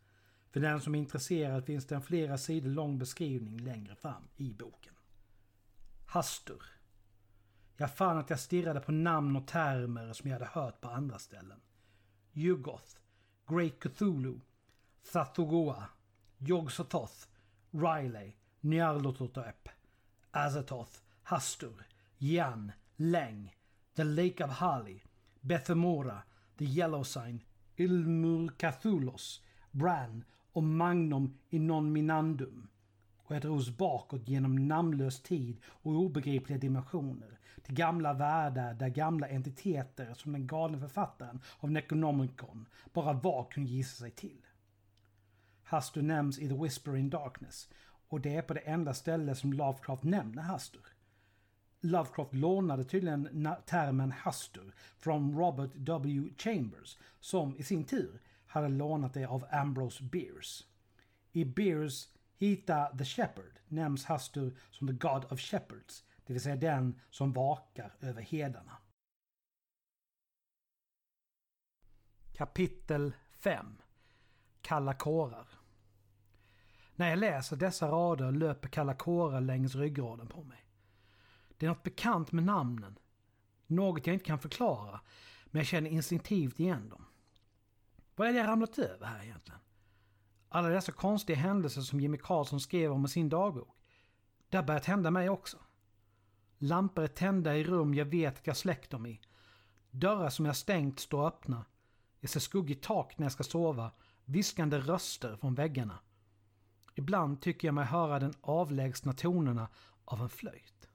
För 0.51 0.59
den 0.59 0.81
som 0.81 0.95
är 0.95 0.99
intresserad 0.99 1.65
finns 1.65 1.85
det 1.85 1.95
en 1.95 2.01
flera 2.01 2.37
sidor 2.37 2.69
lång 2.69 2.97
beskrivning 2.97 3.57
längre 3.57 3.95
fram 3.95 4.27
i 4.35 4.53
boken. 4.53 4.93
Hastur. 6.05 6.63
Jag 7.77 7.95
fann 7.95 8.17
att 8.17 8.29
jag 8.29 8.39
stirrade 8.39 8.79
på 8.79 8.91
namn 8.91 9.35
och 9.35 9.47
termer 9.47 10.13
som 10.13 10.29
jag 10.29 10.39
hade 10.39 10.51
hört 10.51 10.81
på 10.81 10.89
andra 10.89 11.19
ställen. 11.19 11.61
Yugoth, 12.33 12.97
Great 13.47 13.79
Cthulhu, 13.79 14.39
Thathogoa, 15.11 15.83
Yog-Sothoth, 16.37 17.27
Riley, 17.71 18.31
Nyarlathotep, 18.59 19.69
Azathoth, 20.31 20.99
Hastur, 21.23 21.87
Jan, 22.17 22.71
Leng, 22.95 23.55
The 23.95 24.03
Lake 24.03 24.43
of 24.43 24.51
Hali, 24.51 25.03
Bethemora, 25.41 26.23
The 26.57 26.65
Yellow 26.65 27.03
Sign, 27.03 27.43
Ilmur 27.75 28.51
Cathulos, 28.57 29.41
Bran 29.71 30.23
och 30.51 30.63
Magnum 30.63 31.37
inon 31.49 31.93
minandum. 31.93 32.67
Och 33.17 33.35
jag 33.35 33.41
drogs 33.41 33.77
bakåt 33.77 34.27
genom 34.27 34.67
namnlös 34.67 35.21
tid 35.21 35.57
och 35.65 35.91
obegripliga 35.91 36.57
dimensioner. 36.57 37.39
Till 37.63 37.75
gamla 37.75 38.13
världar 38.13 38.73
där 38.73 38.89
gamla 38.89 39.27
entiteter 39.27 40.13
som 40.13 40.31
den 40.31 40.47
galne 40.47 40.79
författaren 40.79 41.41
av 41.59 41.71
Necronomicon 41.71 42.65
bara 42.93 43.13
var 43.13 43.51
kunde 43.51 43.69
gissa 43.69 43.99
sig 43.99 44.11
till. 44.11 44.41
Hastur 45.63 46.01
nämns 46.01 46.39
i 46.39 46.49
The 46.49 46.63
Whisper 46.63 46.95
in 46.95 47.09
Darkness 47.09 47.69
och 48.09 48.21
det 48.21 48.35
är 48.35 48.41
på 48.41 48.53
det 48.53 48.59
enda 48.59 48.93
ställe 48.93 49.35
som 49.35 49.53
Lovecraft 49.53 50.03
nämner 50.03 50.41
Hastur. 50.41 50.96
Lovecraft 51.81 52.33
lånade 52.33 52.83
tydligen 52.83 53.47
termen 53.65 54.11
Hastur 54.11 54.73
från 54.97 55.37
Robert 55.37 55.71
W. 55.75 56.29
Chambers 56.37 56.97
som 57.19 57.57
i 57.57 57.63
sin 57.63 57.85
tur 57.85 58.21
hade 58.45 58.67
lånat 58.67 59.13
det 59.13 59.25
av 59.25 59.45
Ambrose 59.51 60.03
Bierce. 60.03 60.63
I 61.31 61.45
Bierce 61.45 62.07
Hita 62.37 62.97
the 62.97 63.05
Shepherd 63.05 63.59
nämns 63.67 64.05
Hastur 64.05 64.57
som 64.71 64.87
the 64.87 64.93
God 64.93 65.25
of 65.31 65.39
Shepherds, 65.39 66.03
det 66.25 66.33
vill 66.33 66.41
säga 66.41 66.55
den 66.55 66.99
som 67.09 67.33
vakar 67.33 67.93
över 68.01 68.21
hedarna. 68.21 68.77
Kapitel 72.33 73.13
5 73.31 73.77
Kalla 74.61 74.93
kårar 74.93 75.47
När 76.95 77.09
jag 77.09 77.19
läser 77.19 77.55
dessa 77.55 77.87
rader 77.87 78.31
löper 78.31 78.69
kalla 78.69 78.93
kårar 78.93 79.41
längs 79.41 79.75
ryggraden 79.75 80.27
på 80.27 80.43
mig. 80.43 80.66
Det 81.57 81.65
är 81.65 81.69
något 81.69 81.83
bekant 81.83 82.31
med 82.31 82.43
namnen. 82.43 82.99
Något 83.67 84.07
jag 84.07 84.13
inte 84.13 84.25
kan 84.25 84.39
förklara, 84.39 84.99
men 85.45 85.59
jag 85.59 85.67
känner 85.67 85.89
instinktivt 85.89 86.59
igen 86.59 86.89
dem. 86.89 87.05
Vad 88.15 88.27
är 88.27 88.33
det 88.33 88.39
jag 88.39 88.47
ramlat 88.47 88.79
över 88.79 89.05
här 89.05 89.23
egentligen? 89.23 89.59
Alla 90.49 90.69
dessa 90.69 90.91
konstiga 90.91 91.37
händelser 91.37 91.81
som 91.81 91.99
Jimmy 91.99 92.17
Karlsson 92.17 92.59
skrev 92.59 92.91
om 92.91 93.05
i 93.05 93.07
sin 93.07 93.29
dagbok. 93.29 93.77
Det 94.49 94.57
har 94.57 94.63
börjat 94.63 94.85
hända 94.85 95.11
mig 95.11 95.29
också. 95.29 95.57
Lampor 96.57 97.03
är 97.03 97.07
tända 97.07 97.57
i 97.57 97.63
rum 97.63 97.93
jag 97.93 98.05
vet 98.05 98.37
att 98.37 98.47
jag 98.47 98.57
släckt 98.57 98.91
dem 98.91 99.05
i. 99.05 99.21
Dörrar 99.91 100.29
som 100.29 100.45
jag 100.45 100.55
stängt 100.55 100.99
står 100.99 101.27
öppna. 101.27 101.65
Jag 102.19 102.29
ser 102.29 102.39
skuggigt 102.39 102.83
tak 102.83 103.17
när 103.17 103.25
jag 103.25 103.31
ska 103.31 103.43
sova. 103.43 103.91
Viskande 104.25 104.79
röster 104.79 105.37
från 105.37 105.55
väggarna. 105.55 105.99
Ibland 106.95 107.41
tycker 107.41 107.67
jag 107.67 107.75
mig 107.75 107.85
höra 107.85 108.19
den 108.19 108.33
avlägsna 108.41 109.13
tonerna 109.13 109.67
av 110.05 110.21
en 110.21 110.29
flöjt. 110.29 110.86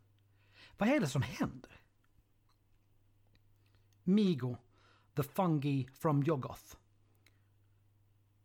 Vad 0.82 0.90
är 0.90 1.00
det 1.00 1.08
som 1.08 1.22
händer? 1.22 1.70
Migo, 4.04 4.56
the 5.14 5.22
fungi 5.22 5.88
from 5.94 6.22
Yogoth. 6.26 6.76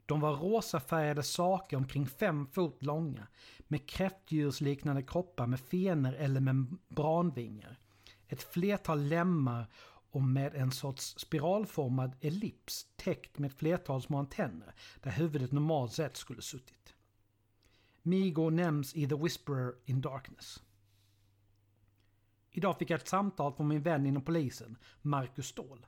De 0.05 0.19
var 0.19 0.35
rosafärgade 0.35 1.23
saker 1.23 1.77
omkring 1.77 2.07
fem 2.07 2.47
fot 2.47 2.83
långa 2.83 3.27
med 3.67 3.89
kräftdjursliknande 3.89 5.03
kroppar 5.03 5.47
med 5.47 5.59
fenor 5.59 6.13
eller 6.13 6.39
membranvingar. 6.39 7.79
Ett 8.27 8.43
flertal 8.43 9.01
lemmar 9.01 9.71
och 10.11 10.21
med 10.21 10.55
en 10.55 10.71
sorts 10.71 11.19
spiralformad 11.19 12.15
ellips 12.21 12.87
täckt 12.95 13.37
med 13.37 13.51
ett 13.51 13.57
flertal 13.57 14.01
små 14.01 14.17
antenner 14.17 14.75
där 15.01 15.11
huvudet 15.11 15.51
normalt 15.51 15.93
sett 15.93 16.17
skulle 16.17 16.41
suttit. 16.41 16.95
Migo 18.01 18.49
nämns 18.49 18.95
i 18.95 19.07
The 19.07 19.15
Whisperer 19.15 19.73
in 19.85 20.01
Darkness. 20.01 20.61
Idag 22.57 22.77
fick 22.77 22.89
jag 22.89 22.99
ett 22.99 23.07
samtal 23.07 23.53
från 23.53 23.67
min 23.67 23.81
vän 23.81 24.05
inom 24.05 24.21
polisen, 24.21 24.77
Marcus 25.01 25.47
Ståhl. 25.47 25.85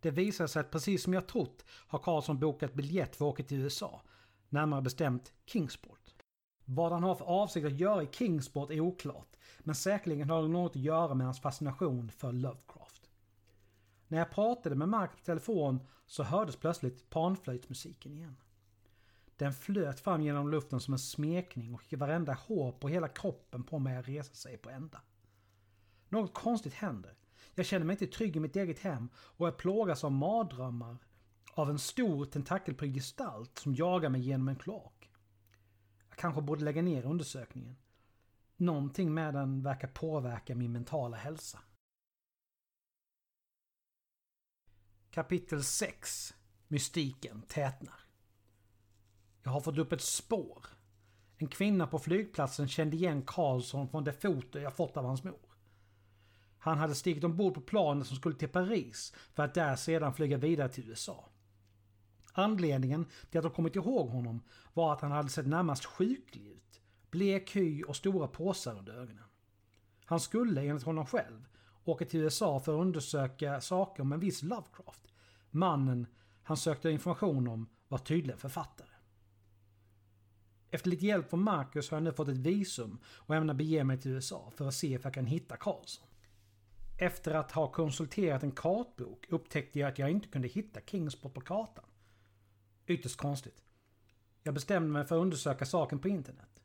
Det 0.00 0.10
visar 0.10 0.46
sig 0.46 0.60
att 0.60 0.70
precis 0.70 1.02
som 1.02 1.14
jag 1.14 1.28
trott 1.28 1.64
har 1.68 1.98
Karlsson 1.98 2.38
bokat 2.38 2.74
biljett 2.74 3.16
för 3.16 3.24
att 3.24 3.32
åka 3.32 3.42
till 3.42 3.60
USA. 3.60 4.02
Närmare 4.48 4.82
bestämt 4.82 5.32
Kingsport. 5.46 6.14
Vad 6.64 6.92
han 6.92 7.02
har 7.02 7.14
för 7.14 7.24
avsikt 7.24 7.66
att 7.66 7.78
göra 7.78 8.02
i 8.02 8.08
Kingsport 8.12 8.70
är 8.70 8.80
oklart. 8.80 9.36
Men 9.58 9.74
säkerligen 9.74 10.30
har 10.30 10.42
det 10.42 10.48
något 10.48 10.76
att 10.76 10.82
göra 10.82 11.14
med 11.14 11.26
hans 11.26 11.40
fascination 11.40 12.10
för 12.10 12.32
Lovecraft. 12.32 13.10
När 14.08 14.18
jag 14.18 14.30
pratade 14.30 14.74
med 14.74 14.88
Mark 14.88 15.10
på 15.16 15.24
telefon 15.24 15.80
så 16.06 16.22
hördes 16.22 16.56
plötsligt 16.56 17.10
panflöjtsmusiken 17.10 18.12
igen. 18.12 18.36
Den 19.36 19.52
flöt 19.52 20.00
fram 20.00 20.22
genom 20.22 20.50
luften 20.50 20.80
som 20.80 20.94
en 20.94 20.98
smekning 20.98 21.74
och 21.74 21.80
fick 21.80 21.98
varenda 21.98 22.32
hår 22.32 22.72
på 22.72 22.88
hela 22.88 23.08
kroppen 23.08 23.62
på 23.62 23.78
mig 23.78 23.96
att 23.96 24.08
resa 24.08 24.34
sig 24.34 24.56
på 24.56 24.70
ända. 24.70 25.00
Något 26.16 26.34
konstigt 26.34 26.74
händer. 26.74 27.14
Jag 27.54 27.66
känner 27.66 27.86
mig 27.86 27.94
inte 27.94 28.06
trygg 28.06 28.36
i 28.36 28.40
mitt 28.40 28.56
eget 28.56 28.78
hem 28.78 29.08
och 29.16 29.46
jag 29.46 29.56
plågas 29.56 30.04
av 30.04 30.12
mardrömmar 30.12 30.98
av 31.54 31.70
en 31.70 31.78
stor 31.78 32.24
tentakelprydd 32.24 32.94
gestalt 32.94 33.58
som 33.58 33.74
jagar 33.74 34.08
mig 34.08 34.20
genom 34.20 34.48
en 34.48 34.56
kloak. 34.56 35.10
Jag 36.08 36.18
kanske 36.18 36.42
borde 36.42 36.64
lägga 36.64 36.82
ner 36.82 37.06
undersökningen. 37.06 37.76
Någonting 38.56 39.14
med 39.14 39.34
den 39.34 39.62
verkar 39.62 39.88
påverka 39.88 40.54
min 40.54 40.72
mentala 40.72 41.16
hälsa. 41.16 41.58
Kapitel 45.10 45.64
6 45.64 46.34
Mystiken 46.68 47.42
tätnar. 47.42 48.00
Jag 49.42 49.50
har 49.50 49.60
fått 49.60 49.78
upp 49.78 49.92
ett 49.92 50.02
spår. 50.02 50.66
En 51.36 51.48
kvinna 51.48 51.86
på 51.86 51.98
flygplatsen 51.98 52.68
kände 52.68 52.96
igen 52.96 53.22
Karlsson 53.26 53.88
från 53.88 54.04
det 54.04 54.12
foto 54.12 54.58
jag 54.58 54.76
fått 54.76 54.96
av 54.96 55.04
hans 55.04 55.24
mor. 55.24 55.45
Han 56.66 56.78
hade 56.78 56.94
stigit 56.94 57.24
ombord 57.24 57.54
på 57.54 57.60
planet 57.60 58.06
som 58.06 58.16
skulle 58.16 58.34
till 58.34 58.48
Paris 58.48 59.14
för 59.34 59.42
att 59.42 59.54
där 59.54 59.76
sedan 59.76 60.14
flyga 60.14 60.36
vidare 60.36 60.68
till 60.68 60.88
USA. 60.88 61.28
Anledningen 62.32 63.06
till 63.30 63.38
att 63.38 63.44
de 63.44 63.52
kommit 63.52 63.76
ihåg 63.76 64.08
honom 64.08 64.42
var 64.74 64.92
att 64.92 65.00
han 65.00 65.12
hade 65.12 65.28
sett 65.28 65.46
närmast 65.46 65.84
sjuklig 65.84 66.46
ut. 66.46 66.80
Blek 67.10 67.56
hy 67.56 67.82
och 67.82 67.96
stora 67.96 68.28
påsar 68.28 68.78
under 68.78 68.92
ögonen. 68.92 69.24
Han 70.04 70.20
skulle, 70.20 70.62
enligt 70.62 70.84
honom 70.84 71.06
själv, 71.06 71.48
åka 71.84 72.04
till 72.04 72.20
USA 72.20 72.60
för 72.60 72.74
att 72.74 72.80
undersöka 72.80 73.60
saker 73.60 74.02
om 74.02 74.12
en 74.12 74.20
viss 74.20 74.42
Lovecraft. 74.42 75.12
Mannen 75.50 76.06
han 76.42 76.56
sökte 76.56 76.90
information 76.90 77.48
om 77.48 77.68
var 77.88 77.98
tydligen 77.98 78.38
författare. 78.38 78.88
Efter 80.70 80.90
lite 80.90 81.06
hjälp 81.06 81.30
från 81.30 81.42
Marcus 81.42 81.90
har 81.90 81.96
jag 81.96 82.02
nu 82.02 82.12
fått 82.12 82.28
ett 82.28 82.36
visum 82.36 82.98
och 83.06 83.34
ämnar 83.34 83.54
bege 83.54 83.84
mig 83.84 84.00
till 84.00 84.10
USA 84.10 84.52
för 84.56 84.68
att 84.68 84.74
se 84.74 84.94
if 84.94 85.04
jag 85.04 85.14
kan 85.14 85.26
hitta 85.26 85.56
Karlsson. 85.56 86.05
Efter 86.98 87.34
att 87.34 87.52
ha 87.52 87.72
konsulterat 87.72 88.42
en 88.42 88.52
kartbok 88.52 89.26
upptäckte 89.28 89.78
jag 89.78 89.88
att 89.88 89.98
jag 89.98 90.10
inte 90.10 90.28
kunde 90.28 90.48
hitta 90.48 90.80
Kingsport 90.80 91.34
på 91.34 91.40
kartan. 91.40 91.84
Ytterst 92.86 93.16
konstigt. 93.16 93.62
Jag 94.42 94.54
bestämde 94.54 94.88
mig 94.88 95.04
för 95.04 95.16
att 95.16 95.22
undersöka 95.22 95.66
saken 95.66 95.98
på 95.98 96.08
internet. 96.08 96.62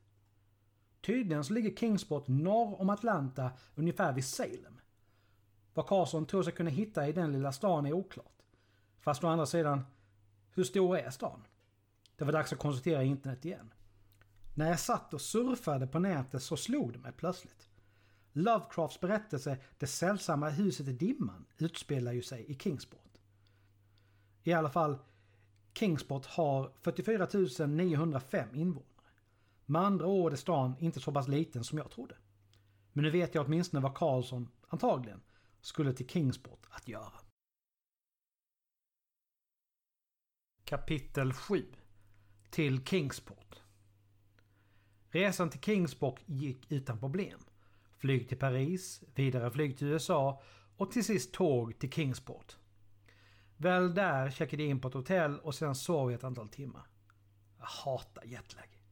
Tydligen 1.00 1.44
så 1.44 1.52
ligger 1.52 1.76
Kingsport 1.76 2.28
norr 2.28 2.80
om 2.80 2.90
Atlanta 2.90 3.50
ungefär 3.74 4.12
vid 4.12 4.24
Salem. 4.24 4.80
Vad 5.74 5.86
Carson 5.86 6.26
tror 6.26 6.42
sig 6.42 6.52
kunna 6.52 6.70
hitta 6.70 7.08
i 7.08 7.12
den 7.12 7.32
lilla 7.32 7.52
stan 7.52 7.86
är 7.86 7.92
oklart. 7.92 8.42
Fast 9.00 9.24
å 9.24 9.26
andra 9.26 9.46
sidan, 9.46 9.84
hur 10.54 10.64
stor 10.64 10.96
är 10.98 11.10
stan? 11.10 11.44
Det 12.16 12.24
var 12.24 12.32
dags 12.32 12.52
att 12.52 12.58
konsultera 12.58 13.02
internet 13.02 13.44
igen. 13.44 13.72
När 14.54 14.68
jag 14.68 14.80
satt 14.80 15.14
och 15.14 15.20
surfade 15.20 15.86
på 15.86 15.98
nätet 15.98 16.42
så 16.42 16.56
slog 16.56 16.92
det 16.92 16.98
mig 16.98 17.12
plötsligt. 17.12 17.68
Lovecrafts 18.32 19.00
berättelse 19.00 19.58
Det 19.78 19.86
sällsamma 19.86 20.48
huset 20.48 20.88
i 20.88 20.92
dimman 20.92 21.46
utspelar 21.58 22.12
ju 22.12 22.22
sig 22.22 22.44
i 22.50 22.54
Kingsport. 22.54 23.18
I 24.42 24.52
alla 24.52 24.70
fall, 24.70 24.98
Kingsport 25.74 26.26
har 26.26 26.72
44 26.80 27.66
905 27.66 28.54
invånare. 28.54 28.86
Med 29.66 29.82
andra 29.82 30.06
ord 30.06 30.32
är 30.32 30.36
stan 30.36 30.74
inte 30.78 31.00
så 31.00 31.12
pass 31.12 31.28
liten 31.28 31.64
som 31.64 31.78
jag 31.78 31.90
trodde. 31.90 32.16
Men 32.92 33.04
nu 33.04 33.10
vet 33.10 33.34
jag 33.34 33.46
åtminstone 33.46 33.82
vad 33.82 33.94
Karlsson, 33.94 34.48
antagligen, 34.68 35.20
skulle 35.60 35.92
till 35.92 36.08
Kingsport 36.08 36.66
att 36.70 36.88
göra. 36.88 37.12
Kapitel 40.64 41.32
7 41.32 41.66
Till 42.50 42.84
Kingsport 42.84 43.62
Resan 45.08 45.50
till 45.50 45.60
Kingsport 45.60 46.20
gick 46.26 46.72
utan 46.72 46.98
problem. 46.98 47.40
Flyg 48.02 48.28
till 48.28 48.38
Paris, 48.38 49.02
vidare 49.14 49.50
flyg 49.50 49.78
till 49.78 49.86
USA 49.86 50.42
och 50.76 50.90
till 50.90 51.04
sist 51.04 51.32
tåg 51.32 51.78
till 51.78 51.92
Kingsport. 51.92 52.56
Väl 53.56 53.94
där 53.94 54.30
checkade 54.30 54.62
jag 54.62 54.70
in 54.70 54.80
på 54.80 54.88
ett 54.88 54.94
hotell 54.94 55.38
och 55.38 55.54
sen 55.54 55.74
sov 55.74 56.10
jag 56.10 56.18
ett 56.18 56.24
antal 56.24 56.48
timmar. 56.48 56.82
Jag 57.58 57.66
hatar 57.66 58.24
jetlag. 58.24 58.82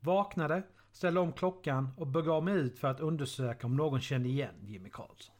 Vaknade, 0.00 0.62
ställde 0.92 1.20
om 1.20 1.32
klockan 1.32 1.88
och 1.96 2.06
begav 2.06 2.44
mig 2.44 2.54
ut 2.54 2.78
för 2.78 2.88
att 2.88 3.00
undersöka 3.00 3.66
om 3.66 3.76
någon 3.76 4.00
kände 4.00 4.28
igen 4.28 4.54
Jimmy 4.62 4.90
Karlsson. 4.90 5.34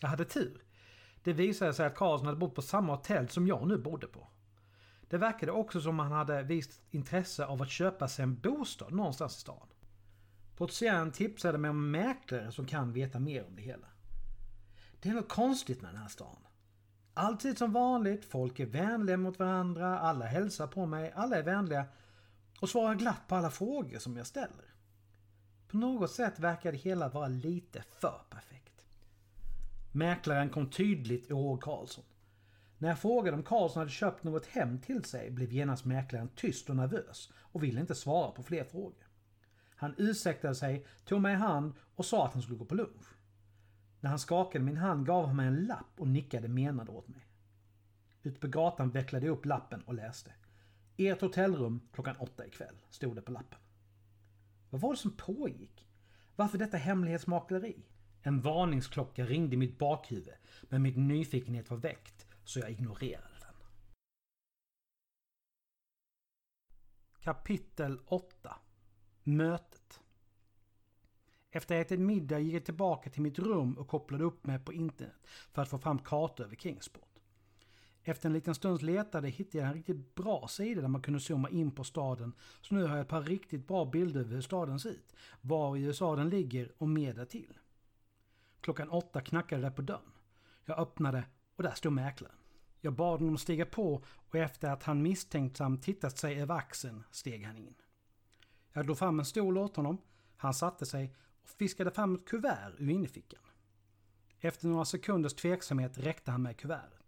Jag 0.00 0.08
hade 0.08 0.24
tur. 0.24 0.64
Det 1.22 1.32
visade 1.32 1.74
sig 1.74 1.86
att 1.86 1.96
Karlsson 1.96 2.26
hade 2.26 2.38
bott 2.38 2.54
på 2.54 2.62
samma 2.62 2.94
hotell 2.94 3.28
som 3.28 3.46
jag 3.46 3.68
nu 3.68 3.78
bodde 3.78 4.06
på. 4.06 4.28
Det 5.08 5.18
verkade 5.18 5.52
också 5.52 5.80
som 5.80 5.98
han 5.98 6.12
hade 6.12 6.42
visat 6.42 6.80
intresse 6.90 7.46
av 7.46 7.62
att 7.62 7.70
köpa 7.70 8.08
sig 8.08 8.22
en 8.22 8.40
bostad 8.40 8.92
någonstans 8.92 9.36
i 9.36 9.40
stan. 9.40 9.69
Portieren 10.60 11.12
tipsade 11.12 11.58
mig 11.58 11.70
om 11.70 11.90
mäklare 11.90 12.52
som 12.52 12.66
kan 12.66 12.92
veta 12.92 13.18
mer 13.18 13.46
om 13.46 13.56
det 13.56 13.62
hela. 13.62 13.86
Det 15.00 15.08
är 15.08 15.14
något 15.14 15.28
konstigt 15.28 15.82
med 15.82 15.90
den 15.90 16.00
här 16.00 16.08
stan. 16.08 16.36
Alltid 17.14 17.58
som 17.58 17.72
vanligt, 17.72 18.24
folk 18.24 18.60
är 18.60 18.66
vänliga 18.66 19.16
mot 19.16 19.38
varandra, 19.38 19.98
alla 19.98 20.24
hälsar 20.24 20.66
på 20.66 20.86
mig, 20.86 21.12
alla 21.14 21.36
är 21.36 21.42
vänliga 21.42 21.86
och 22.60 22.68
svarar 22.68 22.94
glatt 22.94 23.28
på 23.28 23.34
alla 23.34 23.50
frågor 23.50 23.98
som 23.98 24.16
jag 24.16 24.26
ställer. 24.26 24.74
På 25.68 25.76
något 25.76 26.10
sätt 26.10 26.38
verkar 26.38 26.72
det 26.72 26.78
hela 26.78 27.08
vara 27.08 27.28
lite 27.28 27.84
för 28.00 28.20
perfekt. 28.30 28.84
Mäklaren 29.92 30.50
kom 30.50 30.70
tydligt 30.70 31.30
ihåg 31.30 31.62
Karlsson. 31.62 32.04
När 32.78 32.88
jag 32.88 32.98
frågade 32.98 33.36
om 33.36 33.42
Karlsson 33.42 33.80
hade 33.80 33.90
köpt 33.90 34.24
något 34.24 34.46
hem 34.46 34.80
till 34.80 35.04
sig 35.04 35.30
blev 35.30 35.52
genast 35.52 35.84
mäklaren 35.84 36.28
tyst 36.36 36.70
och 36.70 36.76
nervös 36.76 37.32
och 37.36 37.62
ville 37.62 37.80
inte 37.80 37.94
svara 37.94 38.30
på 38.30 38.42
fler 38.42 38.64
frågor. 38.64 39.09
Han 39.80 39.94
ursäktade 39.98 40.54
sig, 40.54 40.86
tog 41.04 41.20
mig 41.20 41.32
i 41.32 41.36
hand 41.36 41.72
och 41.94 42.06
sa 42.06 42.26
att 42.26 42.32
han 42.32 42.42
skulle 42.42 42.58
gå 42.58 42.64
på 42.64 42.74
lunch. 42.74 43.06
När 44.00 44.10
han 44.10 44.18
skakade 44.18 44.64
min 44.64 44.76
hand 44.76 45.06
gav 45.06 45.26
han 45.26 45.36
mig 45.36 45.46
en 45.46 45.64
lapp 45.64 46.00
och 46.00 46.08
nickade 46.08 46.48
menande 46.48 46.92
åt 46.92 47.08
mig. 47.08 47.26
Ute 48.22 48.40
på 48.40 48.46
gatan 48.46 48.90
vecklade 48.90 49.26
jag 49.26 49.32
upp 49.32 49.46
lappen 49.46 49.82
och 49.82 49.94
läste. 49.94 50.32
Ert 50.96 51.20
hotellrum 51.20 51.80
klockan 51.92 52.16
åtta 52.16 52.46
ikväll, 52.46 52.76
stod 52.90 53.16
det 53.16 53.22
på 53.22 53.32
lappen. 53.32 53.58
Vad 54.70 54.80
var 54.80 54.92
det 54.92 54.98
som 54.98 55.16
pågick? 55.16 55.88
Varför 56.36 56.58
detta 56.58 56.76
hemlighetsmakeri? 56.76 57.86
En 58.22 58.40
varningsklocka 58.40 59.26
ringde 59.26 59.54
i 59.54 59.58
mitt 59.58 59.78
bakhuvud, 59.78 60.34
men 60.62 60.82
min 60.82 61.08
nyfikenhet 61.08 61.70
var 61.70 61.76
väckt, 61.76 62.26
så 62.44 62.58
jag 62.58 62.70
ignorerade 62.70 63.34
den. 63.40 63.54
Kapitel 67.20 68.00
8 68.06 68.56
Mötet 69.22 70.00
Efter 71.50 71.80
att 71.80 71.86
ätit 71.86 72.00
middag 72.00 72.38
gick 72.38 72.54
jag 72.54 72.64
tillbaka 72.64 73.10
till 73.10 73.22
mitt 73.22 73.38
rum 73.38 73.78
och 73.78 73.88
kopplade 73.88 74.24
upp 74.24 74.46
mig 74.46 74.58
på 74.58 74.72
internet 74.72 75.26
för 75.52 75.62
att 75.62 75.68
få 75.68 75.78
fram 75.78 75.98
kartor 75.98 76.44
över 76.44 76.56
Kingsport. 76.56 77.10
Efter 78.02 78.28
en 78.28 78.32
liten 78.32 78.54
stunds 78.54 78.82
letade 78.82 79.28
hittade 79.28 79.58
jag 79.58 79.68
en 79.68 79.74
riktigt 79.74 80.14
bra 80.14 80.48
sida 80.48 80.80
där 80.80 80.88
man 80.88 81.02
kunde 81.02 81.20
zooma 81.20 81.50
in 81.50 81.70
på 81.70 81.84
staden. 81.84 82.32
Så 82.60 82.74
nu 82.74 82.82
har 82.82 82.96
jag 82.96 83.00
ett 83.00 83.08
par 83.08 83.22
riktigt 83.22 83.66
bra 83.66 83.84
bilder 83.84 84.20
över 84.20 84.34
hur 84.34 84.42
staden 84.42 84.80
ser 84.80 84.90
ut, 84.90 85.14
var 85.40 85.76
i 85.76 85.82
USA 85.82 86.16
den 86.16 86.30
ligger 86.30 86.72
och 86.78 86.88
mer 86.88 87.14
därtill. 87.14 87.58
Klockan 88.60 88.88
åtta 88.88 89.20
knackade 89.20 89.62
det 89.62 89.70
på 89.70 89.82
dörren. 89.82 90.12
Jag 90.64 90.78
öppnade 90.78 91.24
och 91.56 91.62
där 91.62 91.74
stod 91.74 91.92
mäklaren. 91.92 92.36
Jag 92.80 92.92
bad 92.92 93.20
honom 93.20 93.38
stiga 93.38 93.66
på 93.66 94.04
och 94.06 94.34
efter 94.34 94.70
att 94.70 94.82
han 94.82 95.02
misstänksamt 95.02 95.82
tittat 95.82 96.18
sig 96.18 96.40
över 96.40 96.54
axeln 96.54 97.04
steg 97.10 97.44
han 97.44 97.56
in. 97.56 97.74
Jag 98.72 98.86
drog 98.86 98.98
fram 98.98 99.18
en 99.18 99.24
stol 99.24 99.58
åt 99.58 99.76
honom. 99.76 99.98
Han 100.36 100.54
satte 100.54 100.86
sig 100.86 101.14
och 101.42 101.48
fiskade 101.48 101.90
fram 101.90 102.14
ett 102.14 102.28
kuvert 102.28 102.74
ur 102.78 102.90
innerfickan. 102.90 103.42
Efter 104.40 104.68
några 104.68 104.84
sekunders 104.84 105.34
tveksamhet 105.34 105.98
räckte 105.98 106.30
han 106.30 106.42
mig 106.42 106.54
kuvertet. 106.54 107.00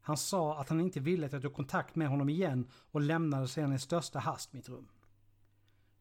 Han 0.00 0.16
sa 0.16 0.60
att 0.60 0.68
han 0.68 0.80
inte 0.80 1.00
ville 1.00 1.26
att 1.26 1.32
jag 1.32 1.42
tog 1.42 1.54
kontakt 1.54 1.96
med 1.96 2.08
honom 2.08 2.28
igen 2.28 2.68
och 2.90 3.00
lämnade 3.00 3.48
sedan 3.48 3.72
i 3.72 3.78
största 3.78 4.18
hast 4.18 4.52
mitt 4.52 4.68
rum. 4.68 4.88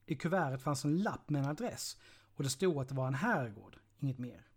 I 0.06 0.16
kuvertet 0.16 0.62
fanns 0.62 0.86
en 0.86 1.02
lapp 1.02 1.30
med 1.30 1.44
en 1.44 1.50
adress 1.50 1.98
och 2.36 2.44
det 2.44 2.50
stod 2.50 2.78
att 2.78 2.90
det 2.90 2.96
var 2.96 3.08
en 3.08 3.14
herrgård, 3.14 3.78
inget 4.00 4.20
mer. 4.20 4.48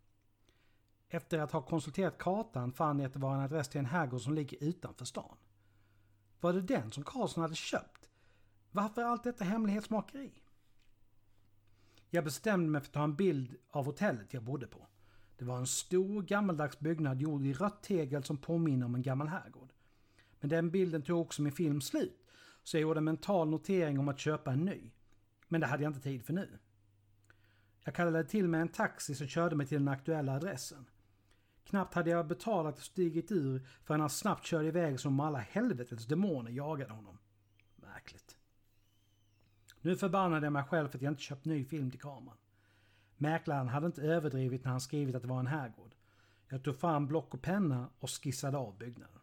Efter 1.09 1.39
att 1.39 1.53
ha 1.53 1.63
konsulterat 1.63 2.19
kartan 2.19 2.73
fann 2.73 2.99
jag 2.99 3.07
att 3.07 3.13
det 3.13 3.19
var 3.19 3.35
en 3.35 3.41
adress 3.41 3.69
till 3.69 3.79
en 3.79 3.87
herrgård 3.87 4.21
som 4.21 4.35
ligger 4.35 4.65
utanför 4.65 5.05
stan. 5.05 5.37
Var 6.41 6.53
det 6.53 6.61
den 6.63 6.93
som 6.93 7.05
Karlsson 7.05 7.43
hade 7.43 7.55
köpt? 7.55 7.92
Varför 8.73 9.03
allt 9.03 9.25
detta 9.25 9.45
hemlighetsmakeri? 9.45 10.33
Jag 12.11 12.25
bestämde 12.25 12.69
mig 12.69 12.81
för 12.81 12.89
att 12.89 12.93
ta 12.93 13.05
en 13.05 13.17
bild 13.17 13.57
av 13.71 13.85
hotellet 13.85 14.35
jag 14.35 14.43
bodde 14.43 14.67
på. 14.67 14.87
Det 15.39 15.45
var 15.45 15.59
en 15.59 15.67
stor 15.67 16.23
gammaldags 16.23 16.79
byggnad 16.79 17.21
gjord 17.21 17.47
i 17.47 17.53
rött 17.53 17.83
tegel 17.83 18.25
som 18.25 18.37
påminner 18.37 18.87
om 18.87 18.95
en 18.95 19.03
gammal 19.03 19.29
herrgård. 19.29 19.73
Men 20.41 20.51
den 20.51 20.71
bilden 20.71 21.03
tog 21.03 21.21
också 21.21 21.43
min 21.43 21.53
film 21.53 21.81
slut, 21.81 22.27
så 22.63 22.77
jag 22.77 22.83
gjorde 22.83 22.99
en 22.99 23.05
mental 23.05 23.49
notering 23.49 23.99
om 23.99 24.09
att 24.09 24.19
köpa 24.19 24.53
en 24.53 24.65
ny. 24.65 24.91
Men 25.49 25.61
det 25.61 25.67
hade 25.67 25.83
jag 25.83 25.91
inte 25.91 26.01
tid 26.01 26.25
för 26.25 26.33
nu. 26.33 26.59
Jag 27.85 27.95
kallade 27.95 28.25
till 28.25 28.49
mig 28.49 28.61
en 28.61 28.69
taxi 28.69 29.15
som 29.15 29.27
körde 29.27 29.57
mig 29.57 29.67
till 29.67 29.79
den 29.79 29.89
aktuella 29.89 30.35
adressen. 30.35 30.87
Knappt 31.65 31.95
hade 31.95 32.11
jag 32.11 32.27
betalat 32.27 32.79
och 32.79 32.85
stigit 32.85 33.33
ur 33.33 33.67
förrän 33.85 34.01
han 34.01 34.11
snabbt 34.11 34.47
körde 34.47 34.69
iväg 34.69 35.01
som 35.01 35.13
om 35.13 35.27
alla 35.27 35.39
helvetets 35.39 36.07
demoner 36.07 36.51
jagade 36.51 36.93
honom. 36.93 37.19
Märkligt. 37.77 38.37
Nu 39.83 39.97
förbannade 39.97 40.47
jag 40.47 40.53
mig 40.53 40.65
själv 40.65 40.89
för 40.89 40.99
att 40.99 41.03
jag 41.03 41.13
inte 41.13 41.23
köpt 41.23 41.45
ny 41.45 41.65
film 41.65 41.91
till 41.91 42.01
kameran. 42.01 42.37
Mäklaren 43.17 43.69
hade 43.69 43.87
inte 43.87 44.03
överdrivit 44.03 44.65
när 44.65 44.71
han 44.71 44.81
skrivit 44.81 45.15
att 45.15 45.23
det 45.23 45.29
var 45.29 45.41
en 45.41 45.47
herrgård. 45.47 45.95
Jag 46.49 46.63
tog 46.63 46.77
fram 46.77 47.07
block 47.07 47.35
och 47.35 47.43
penna 47.43 47.89
och 47.99 48.11
skissade 48.11 48.59
av 48.59 48.79
byggnaden. 48.79 49.21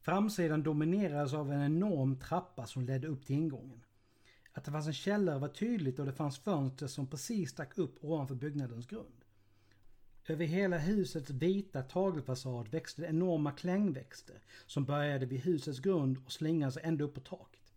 Framsidan 0.00 0.62
dominerades 0.62 1.34
av 1.34 1.52
en 1.52 1.62
enorm 1.62 2.18
trappa 2.18 2.66
som 2.66 2.84
ledde 2.84 3.06
upp 3.06 3.26
till 3.26 3.36
ingången. 3.36 3.84
Att 4.52 4.64
det 4.64 4.70
fanns 4.70 4.86
en 4.86 4.92
källare 4.92 5.38
var 5.38 5.48
tydligt 5.48 5.98
och 5.98 6.06
det 6.06 6.12
fanns 6.12 6.38
fönster 6.38 6.86
som 6.86 7.06
precis 7.06 7.50
stack 7.50 7.78
upp 7.78 8.04
ovanför 8.04 8.34
byggnadens 8.34 8.86
grund. 8.86 9.24
Över 10.26 10.44
hela 10.44 10.78
husets 10.78 11.30
vita 11.30 11.82
tagelfasad 11.82 12.68
växte 12.68 13.04
enorma 13.04 13.52
klängväxter 13.52 14.42
som 14.66 14.84
började 14.84 15.26
vid 15.26 15.40
husets 15.40 15.80
grund 15.80 16.18
och 16.26 16.32
slingade 16.32 16.72
sig 16.72 16.82
ända 16.84 17.04
upp 17.04 17.14
på 17.14 17.20
taket. 17.20 17.74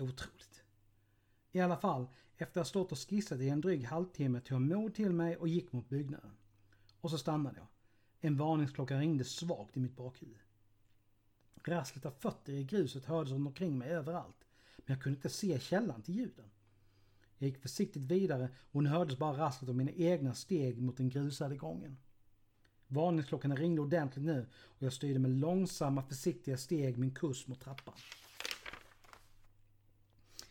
Otroligt. 0.00 0.62
I 1.56 1.60
alla 1.60 1.76
fall, 1.76 2.06
efter 2.36 2.60
att 2.60 2.66
ha 2.66 2.70
stått 2.70 2.92
och 2.92 2.98
skissat 2.98 3.40
i 3.40 3.48
en 3.48 3.60
dryg 3.60 3.84
halvtimme 3.84 4.40
tog 4.40 4.54
jag 4.54 4.62
mod 4.62 4.94
till 4.94 5.12
mig 5.12 5.36
och 5.36 5.48
gick 5.48 5.72
mot 5.72 5.88
byggnaden. 5.88 6.30
Och 7.00 7.10
så 7.10 7.18
stannade 7.18 7.56
jag. 7.56 7.66
En 8.20 8.36
varningsklocka 8.36 8.98
ringde 8.98 9.24
svagt 9.24 9.76
i 9.76 9.80
mitt 9.80 9.96
bakhuvud. 9.96 10.38
Rasslet 11.64 12.06
av 12.06 12.10
fötter 12.10 12.52
i 12.52 12.64
gruset 12.64 13.04
hördes 13.04 13.32
runt 13.32 13.46
omkring 13.46 13.78
mig 13.78 13.88
överallt. 13.88 14.46
Men 14.76 14.94
jag 14.94 15.02
kunde 15.02 15.16
inte 15.16 15.28
se 15.28 15.60
källan 15.60 16.02
till 16.02 16.14
ljuden. 16.14 16.50
Jag 17.38 17.48
gick 17.48 17.62
försiktigt 17.62 18.04
vidare 18.04 18.48
och 18.72 18.82
nu 18.82 18.90
hördes 18.90 19.18
bara 19.18 19.38
rasslet 19.38 19.68
av 19.68 19.76
mina 19.76 19.90
egna 19.90 20.34
steg 20.34 20.82
mot 20.82 20.96
den 20.96 21.08
grusade 21.08 21.56
gången. 21.56 21.96
Varningsklockan 22.86 23.56
ringde 23.56 23.82
ordentligt 23.82 24.24
nu 24.24 24.46
och 24.54 24.82
jag 24.82 24.92
styrde 24.92 25.18
med 25.18 25.30
långsamma 25.30 26.02
försiktiga 26.02 26.56
steg 26.56 26.98
min 26.98 27.14
kurs 27.14 27.46
mot 27.46 27.60
trappan. 27.60 27.94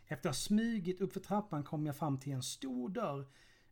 Efter 0.08 0.30
att 0.30 0.36
ha 0.36 0.40
smugit 0.40 1.02
upp 1.02 1.14
för 1.14 1.20
trappan 1.20 1.64
kom 1.64 1.86
jag 1.86 1.96
fram 1.96 2.20
till 2.20 2.34
en 2.34 2.44
stor 2.44 2.90
dörr, 2.90 3.28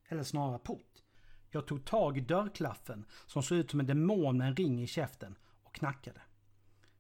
eller 0.08 0.24
snarare 0.24 0.60
port. 0.60 1.04
Jag 1.50 1.68
tog 1.68 1.86
tag 1.86 2.18
i 2.18 2.22
dörrklaffen 2.22 3.06
som 3.28 3.44
såg 3.44 3.58
ut 3.58 3.72
som 3.72 3.80
en 3.80 3.86
demon 3.86 4.38
med 4.38 4.48
en 4.48 4.56
ring 4.56 4.82
i 4.82 4.88
käften 4.88 5.36
och 5.64 5.76
knackade. 5.76 6.22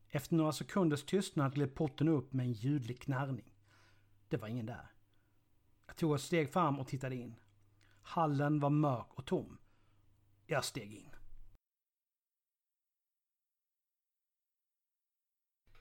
Efter 0.09 0.35
några 0.35 0.51
sekunders 0.51 1.03
tystnad 1.03 1.53
gled 1.53 1.75
porten 1.75 2.07
upp 2.07 2.33
med 2.33 2.45
en 2.45 2.53
ljudlig 2.53 3.01
knarrning. 3.01 3.53
Det 4.27 4.37
var 4.37 4.47
ingen 4.47 4.65
där. 4.65 4.91
Jag 5.87 5.95
tog 5.95 6.15
ett 6.15 6.21
steg 6.21 6.53
fram 6.53 6.79
och 6.79 6.87
tittade 6.87 7.15
in. 7.15 7.35
Hallen 8.01 8.59
var 8.59 8.69
mörk 8.69 9.13
och 9.13 9.25
tom. 9.25 9.57
Jag 10.45 10.65
steg 10.65 10.93
in. 10.93 11.09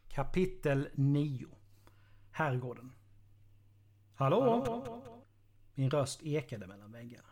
Kapitel 0.09 0.89
9 0.95 1.47
Herrgården 2.31 2.93
Hallå? 4.15 5.03
Min 5.75 5.91
röst 5.91 6.23
ekade 6.23 6.67
mellan 6.67 6.93
väggarna. 6.93 7.29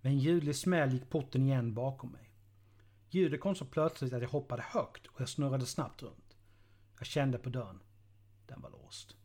Med 0.00 0.12
en 0.12 0.18
ljudlig 0.18 0.56
smäll 0.56 0.92
gick 0.92 1.10
porten 1.10 1.42
igen 1.42 1.74
bakom 1.74 2.10
mig. 2.10 2.32
Ljudet 3.10 3.40
kom 3.40 3.54
så 3.54 3.64
plötsligt 3.64 4.12
att 4.12 4.22
jag 4.22 4.28
hoppade 4.28 4.62
högt 4.62 5.06
och 5.06 5.20
jag 5.20 5.28
snurrade 5.28 5.66
snabbt 5.66 6.02
runt. 6.02 6.36
Jag 6.98 7.06
kände 7.06 7.38
på 7.38 7.48
dörren. 7.48 7.80
Den 8.46 8.60
var 8.60 8.70
låst. 8.70 9.16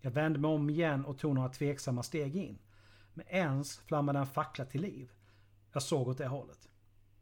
Jag 0.00 0.10
vände 0.10 0.38
mig 0.38 0.50
om 0.50 0.70
igen 0.70 1.04
och 1.04 1.18
tog 1.18 1.34
några 1.34 1.48
tveksamma 1.48 2.02
steg 2.02 2.36
in. 2.36 2.58
Men 3.14 3.26
ens 3.28 3.78
flammade 3.78 4.18
en 4.18 4.26
fackla 4.26 4.64
till 4.64 4.80
liv. 4.80 5.12
Jag 5.72 5.82
såg 5.82 6.08
åt 6.08 6.18
det 6.18 6.26
hållet. 6.26 6.68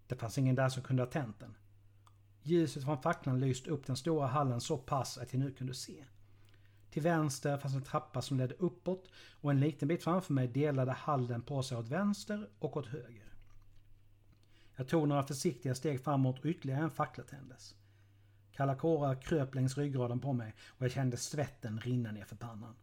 Det 0.06 0.16
fanns 0.16 0.38
ingen 0.38 0.54
där 0.54 0.68
som 0.68 0.82
kunde 0.82 1.02
ha 1.02 1.10
tänt 1.10 1.40
den. 1.40 1.56
Ljuset 2.42 2.84
från 2.84 3.02
facklan 3.02 3.40
lyste 3.40 3.70
upp 3.70 3.86
den 3.86 3.96
stora 3.96 4.26
hallen 4.26 4.60
så 4.60 4.78
pass 4.78 5.18
att 5.18 5.32
jag 5.32 5.40
nu 5.40 5.52
kunde 5.52 5.74
se. 5.74 6.04
Till 6.92 7.02
vänster 7.02 7.58
fanns 7.58 7.74
en 7.74 7.82
trappa 7.82 8.22
som 8.22 8.38
ledde 8.38 8.54
uppåt 8.54 9.08
och 9.40 9.50
en 9.50 9.60
liten 9.60 9.88
bit 9.88 10.04
framför 10.04 10.32
mig 10.32 10.48
delade 10.48 10.92
hallen 10.92 11.42
på 11.42 11.62
sig 11.62 11.78
åt 11.78 11.88
vänster 11.88 12.48
och 12.58 12.76
åt 12.76 12.86
höger. 12.86 13.34
Jag 14.76 14.88
tog 14.88 15.08
några 15.08 15.22
försiktiga 15.22 15.74
steg 15.74 16.04
framåt 16.04 16.38
och 16.38 16.46
ytterligare 16.46 16.82
en 16.82 16.90
fackla 16.90 17.24
tändes. 17.24 17.74
Kalla 18.52 18.74
kårar 18.74 19.22
kröp 19.22 19.54
längs 19.54 19.78
ryggraden 19.78 20.20
på 20.20 20.32
mig 20.32 20.54
och 20.68 20.84
jag 20.84 20.92
kände 20.92 21.16
svetten 21.16 21.80
rinna 21.80 22.12
ner 22.12 22.24
för 22.24 22.36
pannan. 22.36 22.74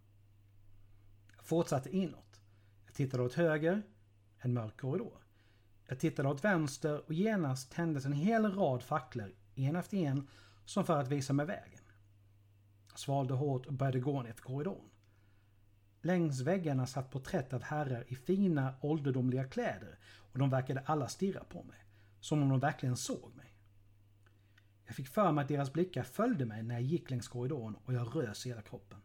Jag 1.36 1.46
fortsatte 1.46 1.96
inåt. 1.96 2.42
Jag 2.86 2.94
tittade 2.94 3.24
åt 3.24 3.34
höger, 3.34 3.82
en 4.38 4.54
mörk 4.54 4.82
korridor. 4.82 5.18
Jag 5.88 6.00
tittade 6.00 6.30
åt 6.30 6.44
vänster 6.44 7.02
och 7.06 7.14
genast 7.14 7.72
tändes 7.72 8.06
en 8.06 8.14
hel 8.14 8.56
rad 8.56 8.84
facklor, 8.84 9.32
en 9.56 9.76
efter 9.76 9.98
en, 9.98 10.28
som 10.66 10.86
för 10.86 11.00
att 11.00 11.08
visa 11.08 11.34
mig 11.34 11.46
vägen. 11.46 11.80
Svalde 13.00 13.34
hårt 13.34 13.66
och 13.66 13.74
började 13.74 14.00
gå 14.00 14.22
ner 14.22 14.34
för 14.34 14.42
korridoren. 14.42 14.90
Längs 16.02 16.42
väggarna 16.42 16.88
satt 16.88 17.12
porträtt 17.12 17.54
av 17.54 17.64
herrar 17.64 18.06
i 18.08 18.16
fina 18.16 18.74
ålderdomliga 18.82 19.44
kläder 19.44 20.00
och 20.32 20.40
de 20.40 20.50
verkade 20.50 20.84
alla 20.86 21.08
stirra 21.08 21.44
på 21.44 21.64
mig. 21.64 21.78
Som 22.20 22.44
om 22.44 22.50
de 22.50 22.60
verkligen 22.60 22.98
såg 22.98 23.36
mig. 23.36 23.58
Jag 24.86 24.96
fick 24.96 25.08
för 25.08 25.32
mig 25.32 25.42
att 25.42 25.48
deras 25.48 25.74
blickar 25.74 26.04
följde 26.04 26.46
mig 26.46 26.64
när 26.64 26.76
jag 26.76 26.84
gick 26.84 27.10
längs 27.10 27.28
korridoren 27.28 27.76
och 27.76 27.94
jag 27.94 28.16
rös 28.16 28.46
i 28.46 28.50
hela 28.50 28.62
kroppen. 28.62 29.00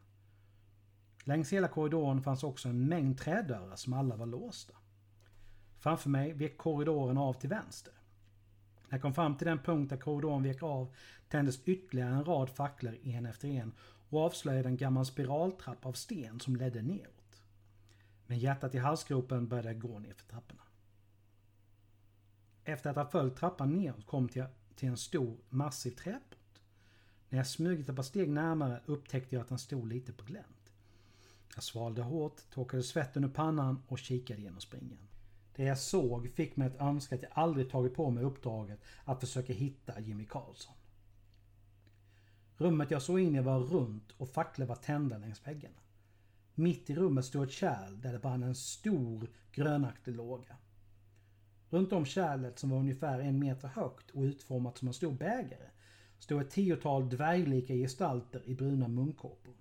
Längs 1.25 1.53
hela 1.53 1.69
korridoren 1.69 2.23
fanns 2.23 2.45
också 2.45 2.69
en 2.69 2.89
mängd 2.89 3.19
trädörrar 3.19 3.77
som 3.77 3.93
alla 3.93 4.17
var 4.17 4.27
låsta. 4.27 4.75
Framför 5.79 6.11
mig 6.11 6.33
vek 6.33 6.59
korridoren 6.59 7.19
av 7.19 7.33
till 7.33 7.51
vänster. 7.51 7.95
När 8.95 8.99
jag 8.99 9.03
kom 9.03 9.15
fram 9.15 9.37
till 9.37 9.47
den 9.47 9.59
punkt 9.59 9.91
där 9.91 9.97
korridoren 9.97 10.43
vek 10.43 10.63
av 10.63 10.95
tändes 11.29 11.65
ytterligare 11.65 12.15
en 12.15 12.25
rad 12.25 12.51
facklor 12.51 12.99
en 13.03 13.27
efter 13.27 13.49
en 13.49 13.73
och 14.09 14.21
avslöjade 14.21 14.69
en 14.69 14.77
gammal 14.77 15.07
spiraltrappa 15.07 15.89
av 15.89 15.93
sten 15.93 16.41
som 16.41 16.57
ledde 16.57 16.83
neråt. 16.83 17.43
Med 18.27 18.39
hjärtat 18.39 18.75
i 18.75 18.79
halsgropen 18.79 19.49
började 19.49 19.69
jag 19.69 19.81
gå 19.81 19.99
ner 19.99 20.15
för 20.15 20.25
trapporna. 20.25 20.63
Efter 22.65 22.91
att 22.91 22.97
ha 22.97 23.07
följt 23.07 23.37
trappan 23.37 23.77
neråt 23.77 24.07
kom 24.07 24.29
jag 24.33 24.49
till 24.75 24.89
en 24.89 24.97
stor 24.97 25.37
massiv 25.49 25.91
träport. 25.91 26.61
När 27.29 27.39
jag 27.39 27.47
smugit 27.47 27.89
ett 27.89 27.97
par 27.97 28.03
steg 28.03 28.31
närmare 28.31 28.81
upptäckte 28.87 29.35
jag 29.35 29.43
att 29.43 29.49
den 29.49 29.59
stod 29.59 29.89
lite 29.89 30.13
på 30.13 30.25
glänt. 30.25 30.73
Jag 31.55 31.65
svalde 31.65 32.03
hårt, 32.03 32.51
torkade 32.51 32.83
svetten 32.83 33.25
ur 33.25 33.29
pannan 33.29 33.83
och 33.89 33.99
kikade 33.99 34.41
genom 34.41 34.61
springan. 34.61 35.09
Det 35.57 35.65
jag 35.65 35.79
såg 35.79 36.31
fick 36.31 36.57
mig 36.57 36.67
att 36.67 36.81
önska 36.81 37.15
att 37.15 37.23
jag 37.23 37.31
aldrig 37.35 37.71
tagit 37.71 37.95
på 37.95 38.11
mig 38.11 38.25
uppdraget 38.25 38.81
att 39.05 39.21
försöka 39.21 39.53
hitta 39.53 40.01
Jimmy 40.01 40.25
Karlsson. 40.25 40.75
Rummet 42.57 42.91
jag 42.91 43.03
såg 43.03 43.21
in 43.21 43.37
i 43.37 43.41
var 43.41 43.59
runt 43.59 44.13
och 44.13 44.29
facklor 44.29 44.67
var 44.67 44.77
tända 44.77 45.19
längs 45.19 45.47
väggarna. 45.47 45.79
Mitt 46.55 46.91
i 46.91 46.95
rummet 46.95 47.25
stod 47.25 47.45
ett 47.45 47.53
kärl 47.53 48.01
där 48.01 48.13
det 48.13 48.19
brann 48.19 48.43
en 48.43 48.55
stor 48.55 49.31
grönaktig 49.53 50.15
låga. 50.15 50.57
Runt 51.71 51.93
om 51.93 52.05
kärlet 52.05 52.59
som 52.59 52.71
var 52.71 52.79
ungefär 52.79 53.19
en 53.19 53.39
meter 53.39 53.69
högt 53.69 54.11
och 54.11 54.23
utformat 54.23 54.79
som 54.79 54.89
en 54.89 54.95
stor 54.95 55.13
bägare 55.13 55.71
stod 56.19 56.41
ett 56.41 56.51
tiotal 56.51 57.09
dvärglika 57.09 57.75
gestalter 57.75 58.43
i 58.47 58.55
bruna 58.55 58.89
munkåpor. 58.89 59.55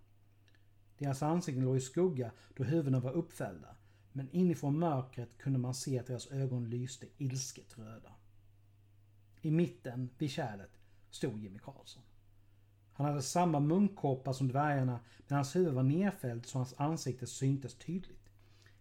Deras 0.97 1.23
ansikten 1.23 1.63
låg 1.63 1.77
i 1.77 1.81
skugga 1.81 2.31
då 2.55 2.63
huvudena 2.63 2.99
var 2.99 3.11
uppfällda 3.11 3.75
men 4.13 4.29
inifrån 4.31 4.79
mörkret 4.79 5.37
kunde 5.37 5.59
man 5.59 5.73
se 5.73 5.99
att 5.99 6.07
deras 6.07 6.27
ögon 6.31 6.69
lyste 6.69 7.07
ilsket 7.17 7.77
röda. 7.77 8.13
I 9.41 9.51
mitten, 9.51 10.09
vid 10.17 10.31
kärlet, 10.31 10.79
stod 11.09 11.39
Jimmy 11.39 11.59
Karlsson. 11.59 12.03
Han 12.93 13.05
hade 13.05 13.21
samma 13.21 13.59
munkkåpa 13.59 14.33
som 14.33 14.47
dvärgarna 14.47 14.99
men 15.27 15.35
hans 15.35 15.55
huvud 15.55 15.73
var 15.73 15.83
nerfällt 15.83 16.45
så 16.45 16.57
hans 16.57 16.73
ansikte 16.77 17.27
syntes 17.27 17.75
tydligt. 17.75 18.29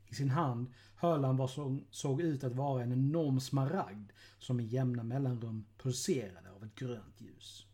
I 0.07 0.14
sin 0.14 0.31
hand 0.31 0.66
höll 0.97 1.25
han 1.25 1.37
vad 1.37 1.51
som 1.51 1.85
såg 1.90 2.21
ut 2.21 2.45
att 2.45 2.55
vara 2.55 2.83
en 2.83 2.92
enorm 2.92 3.40
smaragd 3.40 4.11
som 4.38 4.61
i 4.61 4.64
jämna 4.64 5.03
mellanrum 5.03 5.64
pulserade 5.79 6.51
av 6.51 6.64
ett 6.64 6.75
grönt 6.75 7.21
ljus. 7.21 7.66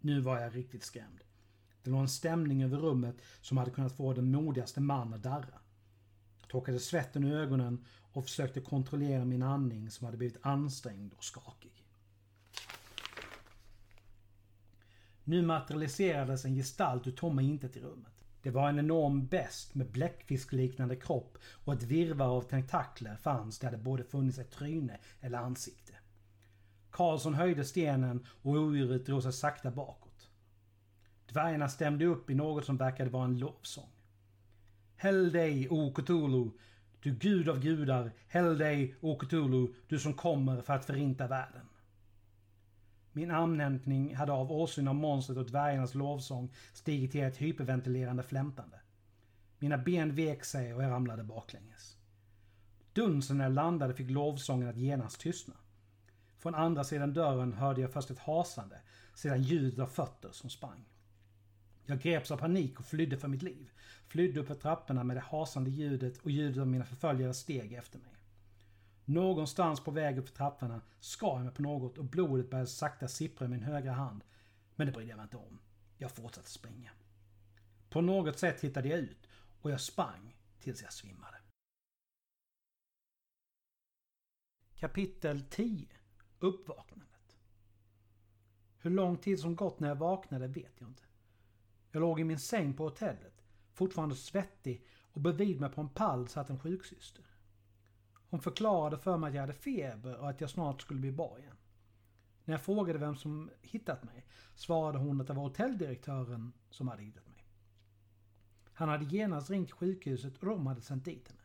Nu 0.00 0.20
var 0.20 0.40
jag 0.40 0.56
riktigt 0.56 0.84
skrämd. 0.84 1.20
Det 1.82 1.90
låg 1.90 2.00
en 2.00 2.08
stämning 2.08 2.62
över 2.62 2.78
rummet 2.78 3.16
som 3.40 3.56
hade 3.56 3.70
kunnat 3.70 3.96
få 3.96 4.12
den 4.12 4.32
modigaste 4.32 4.80
man 4.80 5.14
att 5.14 5.22
darra. 5.22 5.58
Torkade 6.54 6.80
svetten 6.80 7.24
ur 7.24 7.36
ögonen 7.36 7.84
och 8.12 8.24
försökte 8.24 8.60
kontrollera 8.60 9.24
min 9.24 9.42
andning 9.42 9.90
som 9.90 10.04
hade 10.04 10.16
blivit 10.16 10.38
ansträngd 10.42 11.12
och 11.12 11.24
skakig. 11.24 11.84
Nu 15.24 15.42
materialiserades 15.42 16.44
en 16.44 16.54
gestalt 16.54 17.06
ur 17.06 17.12
tomma 17.12 17.42
intet 17.42 17.76
i 17.76 17.80
rummet. 17.80 18.24
Det 18.42 18.50
var 18.50 18.68
en 18.68 18.78
enorm 18.78 19.26
bäst 19.26 19.74
med 19.74 19.90
bläckfiskliknande 19.90 20.96
kropp 20.96 21.38
och 21.64 21.74
ett 21.74 21.82
virvar 21.82 22.26
av 22.26 22.42
tentakler 22.42 23.16
fanns 23.16 23.58
där 23.58 23.70
det 23.70 23.78
både 23.78 24.04
funnits 24.04 24.38
ett 24.38 24.50
tryne 24.50 24.98
eller 25.20 25.38
ansikte. 25.38 25.92
Karlsson 26.90 27.34
höjde 27.34 27.64
stenen 27.64 28.26
och 28.42 28.52
odjuret 28.52 29.06
drog 29.06 29.22
sig 29.22 29.32
sakta 29.32 29.70
bakåt. 29.70 30.28
Dvärgarna 31.26 31.68
stämde 31.68 32.04
upp 32.04 32.30
i 32.30 32.34
något 32.34 32.64
som 32.64 32.76
verkade 32.76 33.10
vara 33.10 33.24
en 33.24 33.38
lovsång. 33.38 33.93
Häll 34.96 35.32
dig, 35.32 35.68
O 35.70 35.94
Cthulhu, 35.94 36.50
du 37.00 37.14
gud 37.14 37.48
av 37.48 37.60
gudar, 37.60 38.12
häll 38.28 38.58
dig, 38.58 38.94
O 39.00 39.18
Cthulhu, 39.18 39.74
du 39.88 39.98
som 39.98 40.14
kommer 40.14 40.62
för 40.62 40.74
att 40.74 40.84
förinta 40.84 41.26
världen. 41.26 41.68
Min 43.12 43.30
armhämtning 43.30 44.14
hade 44.14 44.32
av 44.32 44.52
åsyn 44.52 44.88
av 44.88 44.94
monstret 44.94 45.38
och 45.38 45.46
dvärgarnas 45.46 45.94
lovsång 45.94 46.52
stigit 46.72 47.12
till 47.12 47.22
ett 47.22 47.36
hyperventilerande 47.36 48.22
flämtande. 48.22 48.80
Mina 49.58 49.78
ben 49.78 50.14
vek 50.14 50.44
sig 50.44 50.74
och 50.74 50.82
jag 50.82 50.90
ramlade 50.90 51.24
baklänges. 51.24 51.96
Dunsen 52.92 53.38
när 53.38 53.44
jag 53.44 53.52
landade 53.52 53.94
fick 53.94 54.10
lovsången 54.10 54.68
att 54.68 54.76
genast 54.76 55.20
tystna. 55.20 55.54
Från 56.38 56.54
andra 56.54 56.84
sidan 56.84 57.14
dörren 57.14 57.52
hörde 57.52 57.80
jag 57.80 57.92
först 57.92 58.10
ett 58.10 58.18
hasande, 58.18 58.80
sedan 59.14 59.42
ljudet 59.42 59.78
av 59.78 59.86
fötter 59.86 60.30
som 60.32 60.50
sprang. 60.50 60.84
Jag 61.86 62.00
greps 62.00 62.30
av 62.30 62.36
panik 62.36 62.80
och 62.80 62.86
flydde 62.86 63.16
för 63.16 63.28
mitt 63.28 63.42
liv. 63.42 63.70
Flydde 64.06 64.40
upp 64.40 64.46
för 64.46 64.54
trapporna 64.54 65.04
med 65.04 65.16
det 65.16 65.20
hasande 65.20 65.70
ljudet 65.70 66.18
och 66.18 66.30
ljudet 66.30 66.60
av 66.60 66.66
mina 66.66 66.84
förföljares 66.84 67.38
steg 67.38 67.72
efter 67.72 67.98
mig. 67.98 68.14
Någonstans 69.04 69.80
på 69.80 69.90
väg 69.90 70.18
upp 70.18 70.28
för 70.28 70.36
trapporna 70.36 70.80
skar 71.00 71.36
jag 71.36 71.44
mig 71.44 71.54
på 71.54 71.62
något 71.62 71.98
och 71.98 72.04
blodet 72.04 72.50
började 72.50 72.70
sakta 72.70 73.08
sippra 73.08 73.46
i 73.46 73.48
min 73.48 73.62
högra 73.62 73.92
hand. 73.92 74.24
Men 74.76 74.86
det 74.86 74.92
brydde 74.92 75.10
jag 75.10 75.16
mig 75.16 75.24
inte 75.24 75.36
om. 75.36 75.58
Jag 75.96 76.10
fortsatte 76.10 76.50
springa. 76.50 76.90
På 77.90 78.00
något 78.00 78.38
sätt 78.38 78.60
hittade 78.60 78.88
jag 78.88 78.98
ut 78.98 79.28
och 79.62 79.70
jag 79.70 79.80
sprang 79.80 80.36
tills 80.60 80.82
jag 80.82 80.92
svimmade. 80.92 81.36
Kapitel 84.74 85.42
10 85.42 85.86
Uppvaknandet 86.38 87.36
Hur 88.78 88.90
lång 88.90 89.16
tid 89.16 89.40
som 89.40 89.56
gått 89.56 89.80
när 89.80 89.88
jag 89.88 89.96
vaknade 89.96 90.46
vet 90.46 90.72
jag 90.78 90.88
inte. 90.88 91.02
Jag 91.94 92.00
låg 92.00 92.20
i 92.20 92.24
min 92.24 92.38
säng 92.38 92.74
på 92.74 92.84
hotellet, 92.84 93.44
fortfarande 93.72 94.14
svettig 94.14 94.84
och 95.12 95.20
bredvid 95.20 95.60
mig 95.60 95.70
på 95.70 95.80
en 95.80 95.88
pall 95.88 96.28
satt 96.28 96.50
en 96.50 96.58
sjuksyster. 96.58 97.24
Hon 98.30 98.40
förklarade 98.40 98.98
för 98.98 99.16
mig 99.16 99.28
att 99.28 99.34
jag 99.34 99.40
hade 99.40 99.52
feber 99.52 100.16
och 100.16 100.30
att 100.30 100.40
jag 100.40 100.50
snart 100.50 100.82
skulle 100.82 101.00
bli 101.00 101.12
bra 101.12 101.38
igen. 101.38 101.56
När 102.44 102.54
jag 102.54 102.60
frågade 102.60 102.98
vem 102.98 103.16
som 103.16 103.50
hittat 103.62 104.04
mig 104.04 104.26
svarade 104.54 104.98
hon 104.98 105.20
att 105.20 105.26
det 105.26 105.32
var 105.32 105.42
hotelldirektören 105.42 106.52
som 106.70 106.88
hade 106.88 107.02
hittat 107.02 107.28
mig. 107.28 107.44
Han 108.72 108.88
hade 108.88 109.04
genast 109.04 109.50
ringt 109.50 109.72
sjukhuset 109.72 110.38
och 110.38 110.46
de 110.46 110.66
hade 110.66 110.80
sänt 110.80 111.04
dit 111.04 111.28
henne. 111.28 111.42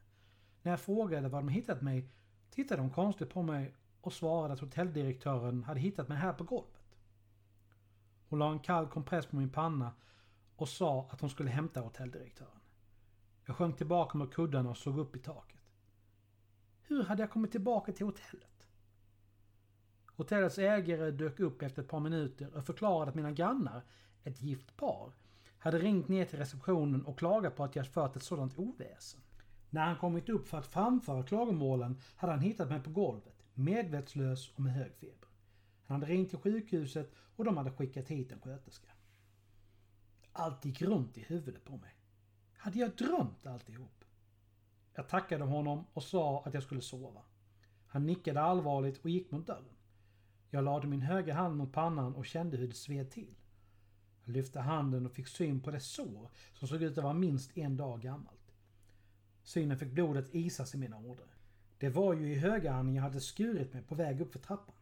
När 0.62 0.72
jag 0.72 0.80
frågade 0.80 1.30
var 1.30 1.40
de 1.40 1.50
hittat 1.50 1.82
mig 1.82 2.10
tittade 2.50 2.82
de 2.82 2.90
konstigt 2.90 3.30
på 3.30 3.42
mig 3.44 3.76
och 4.02 4.14
svarade 4.14 4.54
att 4.54 4.60
hotelldirektören 4.60 5.64
hade 5.64 5.80
hittat 5.80 6.08
mig 6.08 6.18
här 6.18 6.34
på 6.34 6.44
golvet. 6.44 6.98
Hon 8.30 8.40
la 8.40 8.52
en 8.52 8.60
kall 8.60 8.88
kompress 8.88 9.26
på 9.26 9.36
min 9.36 9.50
panna 9.50 9.94
och 10.62 10.70
sa 10.70 11.08
att 11.12 11.22
hon 11.22 11.30
skulle 11.30 11.50
hämta 11.50 11.82
hotelldirektören. 11.82 12.60
Jag 13.46 13.56
sjönk 13.56 13.78
tillbaka 13.78 14.18
med 14.18 14.34
kuddarna 14.34 14.70
och 14.70 14.78
såg 14.78 15.00
upp 15.00 15.16
i 15.16 15.20
taket. 15.20 15.60
Hur 16.82 17.04
hade 17.04 17.24
jag 17.24 17.32
kommit 17.32 17.52
tillbaka 17.52 17.92
till 17.92 18.06
hotellet? 18.06 18.68
Hotellets 20.06 20.58
ägare 20.58 21.12
dök 21.12 21.40
upp 21.40 21.62
efter 21.62 21.82
ett 21.82 21.88
par 21.88 22.00
minuter 22.00 22.56
och 22.56 22.66
förklarade 22.66 23.10
att 23.10 23.16
mina 23.16 23.32
grannar, 23.32 23.82
ett 24.24 24.42
gift 24.42 24.78
par, 24.78 25.14
hade 25.60 25.80
ringt 25.80 26.08
ner 26.08 26.26
till 26.26 26.40
receptionen 26.40 27.06
och 27.06 27.20
klagat 27.20 27.56
på 27.56 27.64
att 27.64 27.76
jag 27.76 27.88
fört 27.88 28.16
ett 28.16 28.24
sådant 28.24 28.60
oväsen. 28.60 29.22
När 29.70 29.86
han 29.86 29.98
kommit 29.98 30.30
upp 30.30 30.48
för 30.48 30.58
att 30.58 30.68
framföra 30.68 31.24
klagomålen 31.24 31.98
hade 32.16 32.34
han 32.34 32.42
hittat 32.42 32.70
mig 32.70 32.84
på 32.84 32.90
golvet, 32.90 33.46
medvetslös 33.54 34.52
och 34.56 34.60
med 34.60 34.74
hög 34.74 34.96
feber. 34.96 35.28
Han 35.86 36.02
hade 36.02 36.14
ringt 36.14 36.30
till 36.30 36.40
sjukhuset 36.40 37.12
och 37.36 37.46
de 37.46 37.58
hade 37.58 37.72
skickat 37.72 38.08
hit 38.08 38.32
en 38.32 38.40
sköterska. 38.40 38.90
Allt 40.34 40.66
gick 40.66 40.82
runt 40.82 41.18
i 41.18 41.22
huvudet 41.22 41.66
på 41.66 41.78
mig. 41.78 41.96
Hade 42.58 42.80
jag 42.80 42.96
drömt 42.96 43.46
alltihop? 43.46 44.06
Jag 44.94 45.08
tackade 45.08 45.44
honom 45.44 45.86
och 45.94 46.04
sa 46.04 46.44
att 46.46 46.54
jag 46.54 46.64
skulle 46.64 46.82
sova. 46.82 47.22
Han 47.88 48.06
nickade 48.06 48.42
allvarligt 48.42 48.98
och 49.04 49.10
gick 49.10 49.32
mot 49.32 49.48
dörren. 49.48 49.76
Jag 50.50 50.64
lade 50.64 50.88
min 50.88 51.02
högra 51.02 51.34
hand 51.34 51.58
mot 51.58 51.74
pannan 51.74 52.16
och 52.16 52.26
kände 52.26 52.58
hur 52.58 52.68
det 52.68 52.74
sved 52.74 53.12
till. 53.12 53.36
Jag 54.24 54.34
lyfte 54.34 54.60
handen 54.60 55.06
och 55.06 55.12
fick 55.12 55.28
syn 55.28 55.62
på 55.62 55.72
det 55.72 55.80
sår 55.80 56.30
som 56.54 56.68
såg 56.68 56.84
ut 56.84 56.98
att 56.98 57.04
vara 57.04 57.14
minst 57.14 57.58
en 57.58 57.78
dag 57.78 58.02
gammalt. 58.02 58.54
Synen 59.44 59.78
fick 59.78 59.92
blodet 59.92 60.36
isas 60.36 60.76
i 60.76 60.78
mina 60.78 60.98
ådror. 60.98 61.36
Det 61.78 61.90
var 61.90 62.14
ju 62.14 62.34
i 62.34 62.36
högerhanden 62.36 62.96
jag 62.96 63.04
hade 63.04 63.22
skurit 63.22 63.74
mig 63.74 63.84
på 63.84 63.96
väg 63.96 64.22
upp 64.22 64.32
för 64.32 64.40
trappan. 64.40 64.76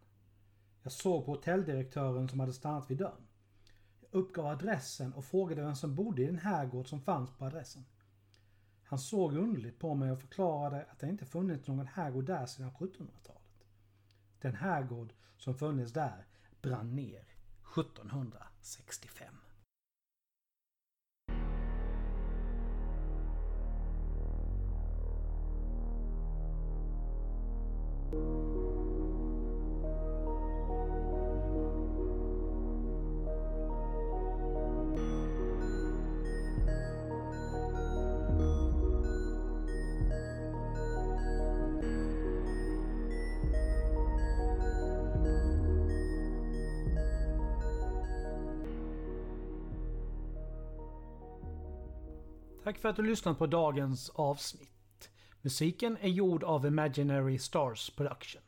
Jag 0.83 0.91
såg 0.91 1.25
på 1.25 1.31
hotelldirektören 1.31 2.29
som 2.29 2.39
hade 2.39 2.53
stannat 2.53 2.91
vid 2.91 2.97
dörren. 2.97 3.27
Uppgav 4.17 4.45
adressen 4.45 5.13
och 5.13 5.25
frågade 5.25 5.61
vem 5.61 5.75
som 5.75 5.95
bodde 5.95 6.21
i 6.21 6.25
den 6.25 6.37
herrgård 6.37 6.89
som 6.89 7.01
fanns 7.01 7.29
på 7.31 7.45
adressen. 7.45 7.85
Han 8.83 8.99
såg 8.99 9.35
underligt 9.35 9.79
på 9.79 9.95
mig 9.95 10.11
och 10.11 10.19
förklarade 10.19 10.85
att 10.91 10.99
det 10.99 11.09
inte 11.09 11.25
funnits 11.25 11.67
någon 11.67 11.87
herrgård 11.87 12.25
där 12.25 12.45
sedan 12.45 12.71
1700-talet. 12.71 13.65
Den 14.41 14.55
herrgård 14.55 15.13
som 15.37 15.55
funnits 15.55 15.93
där 15.93 16.25
brann 16.61 16.95
ner 16.95 17.23
1765. 17.77 19.33
Tack 52.77 52.81
för 52.81 52.89
att 52.89 52.95
du 52.95 53.03
lyssnat 53.03 53.37
på 53.37 53.47
dagens 53.47 54.09
avsnitt. 54.09 55.09
Musiken 55.41 55.97
är 56.01 56.09
gjord 56.09 56.43
av 56.43 56.65
Imaginary 56.65 57.39
Stars 57.39 57.89
Production. 57.89 58.41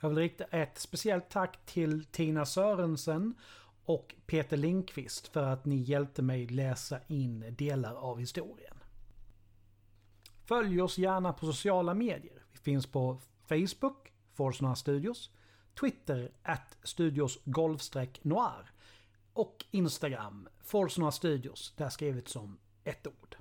Jag 0.00 0.08
vill 0.08 0.18
rikta 0.18 0.44
ett 0.44 0.78
speciellt 0.78 1.30
tack 1.30 1.66
till 1.66 2.04
Tina 2.04 2.46
Sörensen 2.46 3.34
och 3.84 4.14
Peter 4.26 4.56
Linkvist 4.56 5.28
för 5.28 5.42
att 5.42 5.64
ni 5.64 5.76
hjälpte 5.76 6.22
mig 6.22 6.46
läsa 6.46 7.00
in 7.06 7.54
delar 7.58 7.94
av 7.94 8.18
historien. 8.18 8.76
Följ 10.44 10.82
oss 10.82 10.98
gärna 10.98 11.32
på 11.32 11.46
sociala 11.46 11.94
medier. 11.94 12.42
Vi 12.52 12.58
finns 12.58 12.86
på 12.86 13.20
Facebook, 13.48 14.12
Forsnora 14.34 14.76
Studios, 14.76 15.30
Twitter, 15.80 16.32
at 16.42 16.78
Studios 16.82 17.38
noir 18.22 18.70
och 19.32 19.64
Instagram, 19.70 20.48
Forsnora 20.62 21.12
Studios, 21.12 21.74
där 21.76 21.88
skrivet 21.88 22.28
som 22.28 22.58
ett 22.84 23.06
ord. 23.06 23.36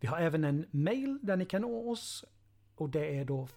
Vi 0.00 0.06
har 0.06 0.18
även 0.18 0.44
en 0.44 0.66
mail 0.70 1.18
där 1.22 1.36
ni 1.36 1.44
kan 1.44 1.62
nå 1.62 1.90
oss 1.90 2.24
och 2.74 2.90
det 2.90 3.18
är 3.18 3.24
då 3.24 3.48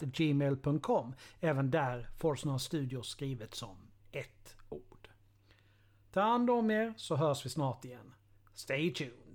gmail.com. 0.00 1.14
Även 1.40 1.70
där 1.70 2.08
Forsona 2.16 2.58
Studios 2.58 3.08
skrivet 3.08 3.54
som 3.54 3.76
ett 4.12 4.56
ord. 4.68 5.08
Ta 6.12 6.20
hand 6.20 6.50
om 6.50 6.70
er 6.70 6.94
så 6.96 7.16
hörs 7.16 7.46
vi 7.46 7.50
snart 7.50 7.84
igen. 7.84 8.14
Stay 8.54 8.94
tuned! 8.94 9.29